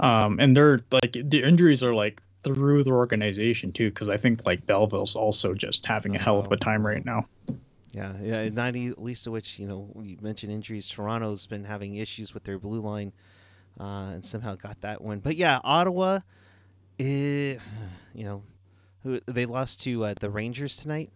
Um, 0.00 0.38
and 0.40 0.56
they're 0.56 0.80
like 0.90 1.12
the 1.12 1.42
injuries 1.42 1.84
are 1.84 1.94
like 1.94 2.22
through 2.54 2.84
the 2.84 2.90
organization 2.90 3.72
too, 3.72 3.90
because 3.90 4.08
I 4.08 4.16
think 4.16 4.44
like 4.46 4.66
Belleville's 4.66 5.16
also 5.16 5.54
just 5.54 5.86
having 5.86 6.16
a 6.16 6.18
hell 6.18 6.38
of 6.38 6.50
a 6.52 6.56
time 6.56 6.86
right 6.86 7.04
now. 7.04 7.26
Yeah, 7.92 8.12
yeah, 8.22 8.48
not 8.50 8.74
least 8.74 9.26
of 9.26 9.32
which, 9.32 9.58
you 9.58 9.66
know, 9.66 9.90
you 10.02 10.18
mentioned 10.20 10.52
injuries. 10.52 10.86
Toronto's 10.88 11.46
been 11.46 11.64
having 11.64 11.94
issues 11.96 12.34
with 12.34 12.44
their 12.44 12.58
blue 12.58 12.80
line, 12.80 13.12
uh, 13.80 14.10
and 14.12 14.26
somehow 14.26 14.54
got 14.56 14.80
that 14.82 15.00
one. 15.00 15.20
But 15.20 15.36
yeah, 15.36 15.60
Ottawa, 15.64 16.20
eh, 16.98 17.56
you 18.14 18.24
know, 18.24 18.42
who 19.02 19.20
they 19.26 19.46
lost 19.46 19.80
to 19.84 20.04
uh, 20.04 20.14
the 20.20 20.28
Rangers 20.30 20.76
tonight 20.76 21.10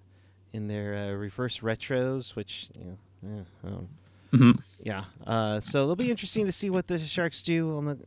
in 0.52 0.68
their 0.68 0.94
uh, 0.94 1.12
reverse 1.12 1.58
retros, 1.58 2.34
which 2.36 2.70
you 2.78 2.96
know, 3.22 3.46
um, 3.64 3.88
Mhm. 4.32 4.62
yeah. 4.82 5.04
Uh, 5.26 5.60
so 5.60 5.82
it'll 5.82 5.94
be 5.94 6.10
interesting 6.10 6.46
to 6.46 6.52
see 6.52 6.70
what 6.70 6.86
the 6.86 6.98
Sharks 6.98 7.42
do 7.42 7.76
on 7.76 7.84
the 7.84 7.98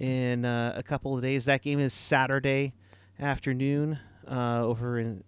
in 0.00 0.44
uh, 0.44 0.72
a 0.74 0.82
couple 0.82 1.14
of 1.14 1.22
days. 1.22 1.44
That 1.44 1.62
game 1.62 1.78
is 1.78 1.92
Saturday 1.92 2.72
afternoon 3.20 3.98
uh, 4.26 4.62
over 4.64 4.98
in 4.98 5.22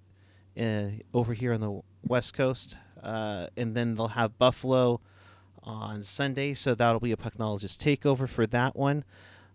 uh, 0.59 0.89
over 1.15 1.35
here 1.35 1.53
on 1.53 1.61
the 1.61 1.81
West 2.05 2.35
Coast, 2.35 2.77
uh, 3.03 3.47
and 3.57 3.77
then 3.77 3.95
they'll 3.95 4.09
have 4.09 4.39
Buffalo 4.39 5.01
on 5.63 6.03
Sunday. 6.03 6.55
So 6.55 6.75
that'll 6.75 7.01
be 7.01 7.13
a 7.13 7.17
pucknologist 7.17 7.79
takeover 7.79 8.29
for 8.29 8.47
that 8.49 8.75
one. 8.75 9.05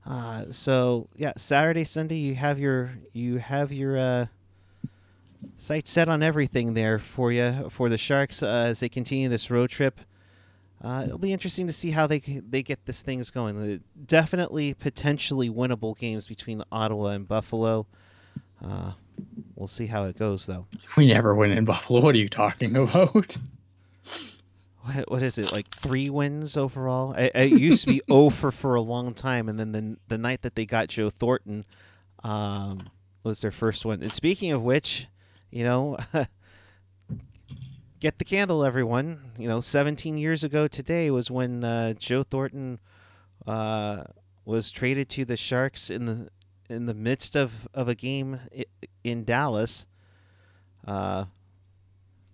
Uh, 0.06 0.46
so 0.52 1.10
yeah, 1.18 1.34
Saturday, 1.36 1.84
Sunday, 1.84 2.16
you 2.16 2.36
have 2.36 2.60
your 2.60 2.92
you 3.12 3.38
have 3.38 3.74
your 3.74 4.30
sights 5.58 5.92
set 5.92 6.08
on 6.08 6.24
everything 6.24 6.76
there 6.76 7.00
for 7.00 7.32
you 7.32 7.70
for 7.70 7.90
the 7.90 7.98
Sharks 7.98 8.42
as 8.44 8.80
they 8.80 8.90
continue 8.90 9.28
this 9.28 9.52
road 9.52 9.70
trip. 9.70 10.00
Uh, 10.82 11.04
it'll 11.06 11.18
be 11.18 11.34
interesting 11.34 11.66
to 11.68 11.74
see 11.74 11.92
how 11.92 12.06
they 12.06 12.20
they 12.20 12.62
get 12.62 12.86
this 12.86 13.02
things 13.02 13.32
going. 13.32 13.58
Uh, 13.58 13.78
Definitely 14.06 14.74
potentially 14.74 15.50
winnable 15.50 15.98
games 15.98 16.28
between 16.28 16.64
Ottawa 16.72 17.10
and 17.10 17.28
Buffalo. 17.28 17.88
Uh, 18.64 18.92
we'll 19.56 19.68
see 19.68 19.88
how 19.88 20.06
it 20.06 20.18
goes 20.18 20.46
though. 20.46 20.68
We 20.96 21.08
never 21.08 21.34
win 21.36 21.52
in 21.52 21.66
Buffalo. 21.66 22.02
What 22.02 22.16
are 22.16 22.20
you 22.20 22.30
talking 22.30 22.76
about? 22.76 23.38
what, 24.82 25.12
what 25.12 25.24
is 25.24 25.38
it 25.38 25.52
like 25.52 25.68
three 25.70 26.10
wins 26.10 26.56
overall? 26.56 27.14
It, 27.14 27.32
it 27.34 27.60
used 27.60 27.82
to 27.86 27.88
be 27.88 28.02
over 28.10 28.36
for 28.36 28.52
for 28.52 28.76
a 28.76 28.82
long 28.82 29.14
time, 29.14 29.50
and 29.50 29.60
then 29.60 29.72
the 29.72 29.98
the 30.08 30.18
night 30.18 30.44
that 30.44 30.56
they 30.56 30.66
got 30.66 30.90
Joe 30.90 31.10
Thornton 31.10 31.66
um, 32.24 32.90
was 33.24 33.42
their 33.42 33.52
first 33.52 33.86
one. 33.86 34.02
And 34.04 34.14
speaking 34.14 34.52
of 34.52 34.62
which, 34.62 35.08
you 35.50 35.64
know, 35.64 35.98
get 38.00 38.20
the 38.20 38.26
candle, 38.26 38.64
everyone. 38.64 39.32
You 39.38 39.48
know, 39.48 39.62
17 39.62 40.18
years 40.18 40.44
ago 40.44 40.68
today 40.68 41.12
was 41.12 41.32
when 41.32 41.64
uh, 41.64 41.94
Joe 41.94 42.24
Thornton 42.24 42.80
uh, 43.46 44.04
was 44.46 44.72
traded 44.72 45.10
to 45.10 45.26
the 45.26 45.38
Sharks 45.38 45.90
in 45.90 46.06
the 46.06 46.30
in 46.70 46.86
the 46.86 46.94
midst 46.94 47.36
of, 47.36 47.68
of 47.74 47.88
a 47.88 47.96
game 47.96 48.40
in 49.04 49.24
Dallas. 49.24 49.86
Uh, 50.86 51.26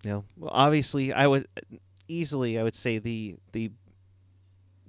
you 0.04 0.10
know, 0.10 0.26
obviously, 0.44 1.14
I 1.14 1.28
would 1.28 1.48
easily 2.08 2.60
I 2.60 2.64
would 2.64 2.76
say 2.76 2.98
the 2.98 3.38
the 3.52 3.72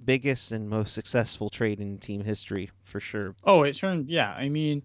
biggest 0.03 0.51
and 0.51 0.69
most 0.69 0.93
successful 0.93 1.49
trade 1.49 1.79
in 1.79 1.97
team 1.97 2.23
history 2.23 2.69
for 2.83 2.99
sure. 2.99 3.35
Oh, 3.43 3.63
it 3.63 3.75
turned 3.75 4.09
yeah. 4.09 4.31
I 4.31 4.49
mean, 4.49 4.83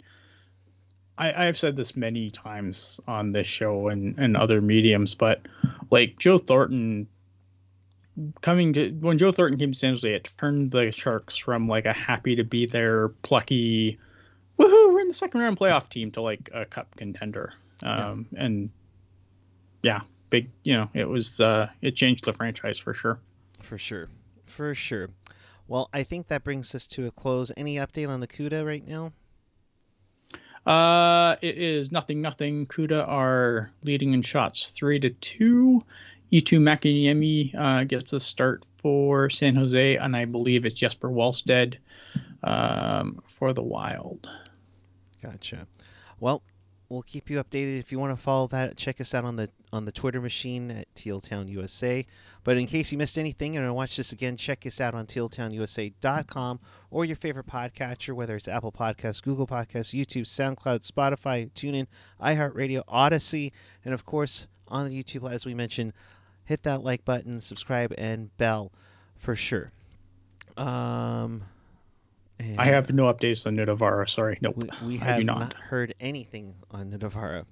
I 1.20 1.46
I've 1.46 1.58
said 1.58 1.76
this 1.76 1.94
many 1.94 2.30
times 2.30 2.98
on 3.06 3.32
this 3.32 3.46
show 3.46 3.88
and 3.88 4.18
and 4.18 4.36
other 4.36 4.60
mediums, 4.60 5.14
but 5.14 5.42
like 5.90 6.18
Joe 6.18 6.38
Thornton 6.38 7.06
coming 8.40 8.72
to 8.72 8.90
when 8.90 9.18
Joe 9.18 9.30
Thornton 9.30 9.58
came 9.58 9.72
to 9.72 9.78
San 9.78 9.92
Jose, 9.92 10.12
it 10.12 10.28
turned 10.38 10.70
the 10.70 10.90
Sharks 10.92 11.36
from 11.36 11.68
like 11.68 11.84
a 11.84 11.92
happy 11.92 12.36
to 12.36 12.44
be 12.44 12.66
there, 12.66 13.08
plucky, 13.08 13.98
woohoo, 14.58 14.92
we're 14.92 15.00
in 15.00 15.08
the 15.08 15.14
second 15.14 15.40
round 15.40 15.58
playoff 15.58 15.88
team 15.88 16.10
to 16.12 16.22
like 16.22 16.50
a 16.52 16.64
cup 16.64 16.96
contender. 16.96 17.52
Um, 17.82 18.26
yeah. 18.32 18.44
and 18.44 18.70
yeah, 19.82 20.00
big, 20.30 20.50
you 20.62 20.74
know, 20.74 20.90
it 20.94 21.08
was 21.08 21.40
uh, 21.40 21.68
it 21.82 21.96
changed 21.96 22.24
the 22.24 22.32
franchise 22.32 22.78
for 22.78 22.94
sure. 22.94 23.20
For 23.60 23.78
sure, 23.78 24.08
for 24.46 24.74
sure. 24.74 25.10
Well, 25.68 25.88
I 25.92 26.02
think 26.02 26.28
that 26.28 26.44
brings 26.44 26.74
us 26.74 26.86
to 26.88 27.06
a 27.06 27.10
close. 27.10 27.52
Any 27.56 27.76
update 27.76 28.08
on 28.08 28.20
the 28.20 28.26
Cuda 28.26 28.66
right 28.66 28.86
now? 28.86 29.12
Uh, 30.66 31.36
it 31.40 31.56
is 31.58 31.90
nothing, 31.90 32.20
nothing. 32.20 32.66
Cuda 32.66 33.06
are 33.08 33.70
leading 33.84 34.12
in 34.12 34.22
shots 34.22 34.70
three 34.70 35.00
to 35.00 35.10
two. 35.10 35.82
Eetu 36.32 36.60
Makiniemi 36.60 37.54
uh, 37.58 37.84
gets 37.84 38.12
a 38.12 38.20
start 38.20 38.64
for 38.78 39.30
San 39.30 39.56
Jose, 39.56 39.96
and 39.96 40.16
I 40.16 40.26
believe 40.26 40.64
it's 40.64 40.76
Jesper 40.76 41.08
Wallstedt 41.08 41.76
um, 42.44 43.20
for 43.26 43.52
the 43.52 43.62
Wild. 43.62 44.30
Gotcha. 45.22 45.66
Well, 46.20 46.42
we'll 46.88 47.02
keep 47.02 47.30
you 47.30 47.42
updated 47.42 47.78
if 47.78 47.90
you 47.90 47.98
want 47.98 48.16
to 48.16 48.22
follow 48.22 48.46
that. 48.48 48.76
Check 48.76 49.00
us 49.00 49.14
out 49.14 49.24
on 49.24 49.36
the 49.36 49.50
on 49.72 49.84
the 49.84 49.92
Twitter 49.92 50.20
machine 50.20 50.70
at 50.70 50.92
Tealtown 50.94 51.48
USA. 51.48 52.04
But 52.42 52.56
in 52.56 52.66
case 52.66 52.90
you 52.90 52.98
missed 52.98 53.18
anything 53.18 53.56
and 53.56 53.64
want 53.64 53.70
to 53.70 53.74
watch 53.74 53.96
this 53.96 54.12
again, 54.12 54.36
check 54.36 54.66
us 54.66 54.80
out 54.80 54.94
on 54.94 55.06
tealtownusa.com 55.06 56.60
or 56.90 57.04
your 57.04 57.16
favorite 57.16 57.46
podcatcher, 57.46 58.14
whether 58.14 58.34
it's 58.36 58.48
Apple 58.48 58.72
Podcasts, 58.72 59.22
Google 59.22 59.46
Podcasts, 59.46 59.94
YouTube, 59.94 60.22
SoundCloud, 60.22 60.90
Spotify, 60.90 61.50
TuneIn, 61.52 61.86
iHeartRadio, 62.20 62.82
Odyssey, 62.88 63.52
and 63.84 63.94
of 63.94 64.04
course 64.04 64.48
on 64.68 64.88
the 64.88 65.02
YouTube, 65.02 65.30
as 65.30 65.44
we 65.44 65.54
mentioned, 65.54 65.92
hit 66.44 66.62
that 66.62 66.82
like 66.82 67.04
button, 67.04 67.40
subscribe, 67.40 67.92
and 67.98 68.36
bell 68.36 68.72
for 69.16 69.36
sure. 69.36 69.72
Um, 70.56 71.42
I 72.58 72.66
have 72.66 72.92
no 72.92 73.04
updates 73.04 73.46
on 73.46 73.56
Nutivaara. 73.56 74.08
Sorry, 74.08 74.38
nope. 74.40 74.56
We, 74.56 74.86
we 74.86 74.96
have 74.98 75.22
not. 75.24 75.40
not. 75.40 75.54
heard 75.54 75.94
anything 76.00 76.54
on 76.70 76.90
Nutivaara. 76.90 77.44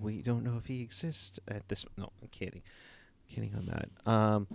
We 0.00 0.22
don't 0.22 0.44
know 0.44 0.56
if 0.56 0.66
he 0.66 0.82
exists 0.82 1.38
at 1.48 1.68
this. 1.68 1.84
No, 1.96 2.10
I'm 2.22 2.28
kidding, 2.28 2.62
I'm 2.62 3.34
kidding 3.34 3.54
on 3.54 3.66
that. 3.66 4.10
Um, 4.10 4.46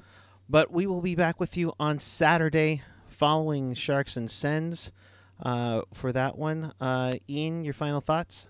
but 0.49 0.71
we 0.71 0.87
will 0.87 1.01
be 1.01 1.15
back 1.15 1.39
with 1.39 1.57
you 1.57 1.73
on 1.79 1.99
Saturday, 1.99 2.81
following 3.09 3.73
Sharks 3.73 4.17
and 4.17 4.29
Sens. 4.29 4.91
Uh, 5.41 5.81
for 5.93 6.13
that 6.13 6.37
one, 6.37 6.71
uh, 6.79 7.15
Ian, 7.29 7.65
your 7.65 7.73
final 7.73 7.99
thoughts. 7.99 8.47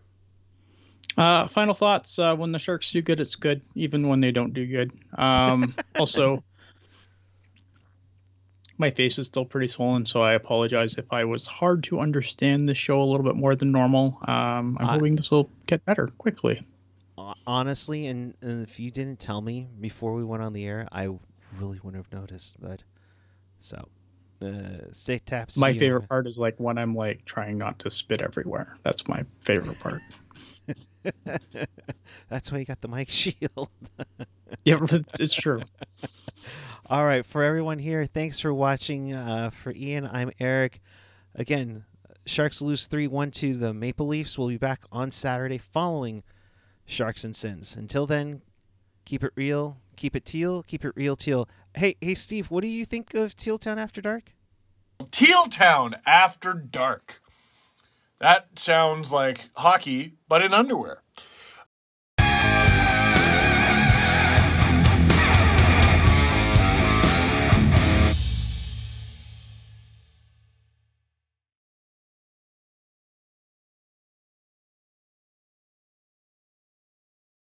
Uh, 1.17 1.47
final 1.47 1.73
thoughts. 1.73 2.19
Uh, 2.19 2.35
when 2.35 2.51
the 2.51 2.59
Sharks 2.59 2.91
do 2.91 3.01
good, 3.01 3.19
it's 3.19 3.35
good, 3.35 3.61
even 3.75 4.07
when 4.07 4.19
they 4.19 4.31
don't 4.31 4.53
do 4.53 4.65
good. 4.65 4.91
Um, 5.17 5.73
also, 5.99 6.43
my 8.77 8.91
face 8.91 9.17
is 9.17 9.27
still 9.27 9.45
pretty 9.45 9.67
swollen, 9.67 10.05
so 10.05 10.21
I 10.21 10.33
apologize 10.33 10.95
if 10.95 11.11
I 11.11 11.23
was 11.23 11.47
hard 11.47 11.83
to 11.85 11.99
understand 11.99 12.67
the 12.67 12.75
show 12.75 13.01
a 13.01 13.05
little 13.05 13.25
bit 13.25 13.35
more 13.35 13.55
than 13.55 13.71
normal. 13.71 14.19
Um, 14.27 14.77
I'm 14.79 14.87
hoping 14.87 15.15
this 15.15 15.31
will 15.31 15.49
get 15.65 15.83
better 15.85 16.07
quickly. 16.17 16.61
Honestly, 17.17 18.07
and, 18.07 18.35
and 18.41 18.67
if 18.67 18.79
you 18.79 18.91
didn't 18.91 19.19
tell 19.19 19.41
me 19.41 19.67
before 19.79 20.13
we 20.13 20.23
went 20.23 20.43
on 20.43 20.53
the 20.53 20.65
air, 20.65 20.87
I 20.91 21.09
really 21.57 21.79
wouldn't 21.81 22.03
have 22.03 22.11
noticed. 22.11 22.59
But 22.59 22.83
so, 23.59 23.87
uh, 24.41 24.91
stay 24.91 25.19
taps. 25.19 25.57
My 25.57 25.73
favorite 25.73 26.09
part 26.09 26.27
is 26.27 26.37
like 26.37 26.55
when 26.57 26.77
I'm 26.77 26.95
like 26.95 27.23
trying 27.25 27.57
not 27.57 27.79
to 27.79 27.91
spit 27.91 28.21
everywhere. 28.21 28.77
That's 28.83 29.07
my 29.07 29.23
favorite 29.41 29.79
part. 29.79 30.01
That's 32.29 32.51
why 32.51 32.59
you 32.59 32.65
got 32.65 32.81
the 32.81 32.87
mic 32.87 33.09
shield. 33.09 33.69
yeah, 34.63 34.77
it's 35.19 35.33
true. 35.33 35.61
All 36.87 37.05
right, 37.05 37.25
for 37.25 37.43
everyone 37.43 37.79
here, 37.79 38.05
thanks 38.05 38.39
for 38.39 38.53
watching. 38.53 39.13
Uh, 39.13 39.49
for 39.49 39.73
Ian, 39.75 40.07
I'm 40.11 40.31
Eric. 40.39 40.81
Again, 41.33 41.85
Sharks 42.25 42.61
lose 42.61 42.87
3 42.87 43.07
1 43.07 43.31
to 43.31 43.57
the 43.57 43.73
Maple 43.73 44.07
Leafs. 44.07 44.37
We'll 44.37 44.49
be 44.49 44.57
back 44.57 44.83
on 44.91 45.11
Saturday 45.11 45.57
following 45.57 46.23
Sharks 46.85 47.23
and 47.23 47.35
Sens. 47.35 47.75
Until 47.75 48.05
then, 48.05 48.41
keep 49.05 49.23
it 49.23 49.31
real, 49.35 49.77
keep 49.95 50.15
it 50.15 50.25
teal, 50.25 50.63
keep 50.63 50.85
it 50.85 50.93
real 50.95 51.15
teal. 51.15 51.49
Hey, 51.73 51.95
hey, 52.01 52.13
Steve, 52.13 52.51
what 52.51 52.61
do 52.61 52.67
you 52.67 52.85
think 52.85 53.13
of 53.13 53.35
Teal 53.35 53.57
Town 53.57 53.79
After 53.79 54.01
Dark? 54.01 54.31
Teal 55.11 55.45
Town 55.45 55.95
After 56.05 56.53
Dark. 56.53 57.21
That 58.19 58.57
sounds 58.57 59.11
like 59.11 59.49
hockey, 59.55 60.13
but 60.27 60.41
in 60.41 60.53
underwear. 60.53 61.01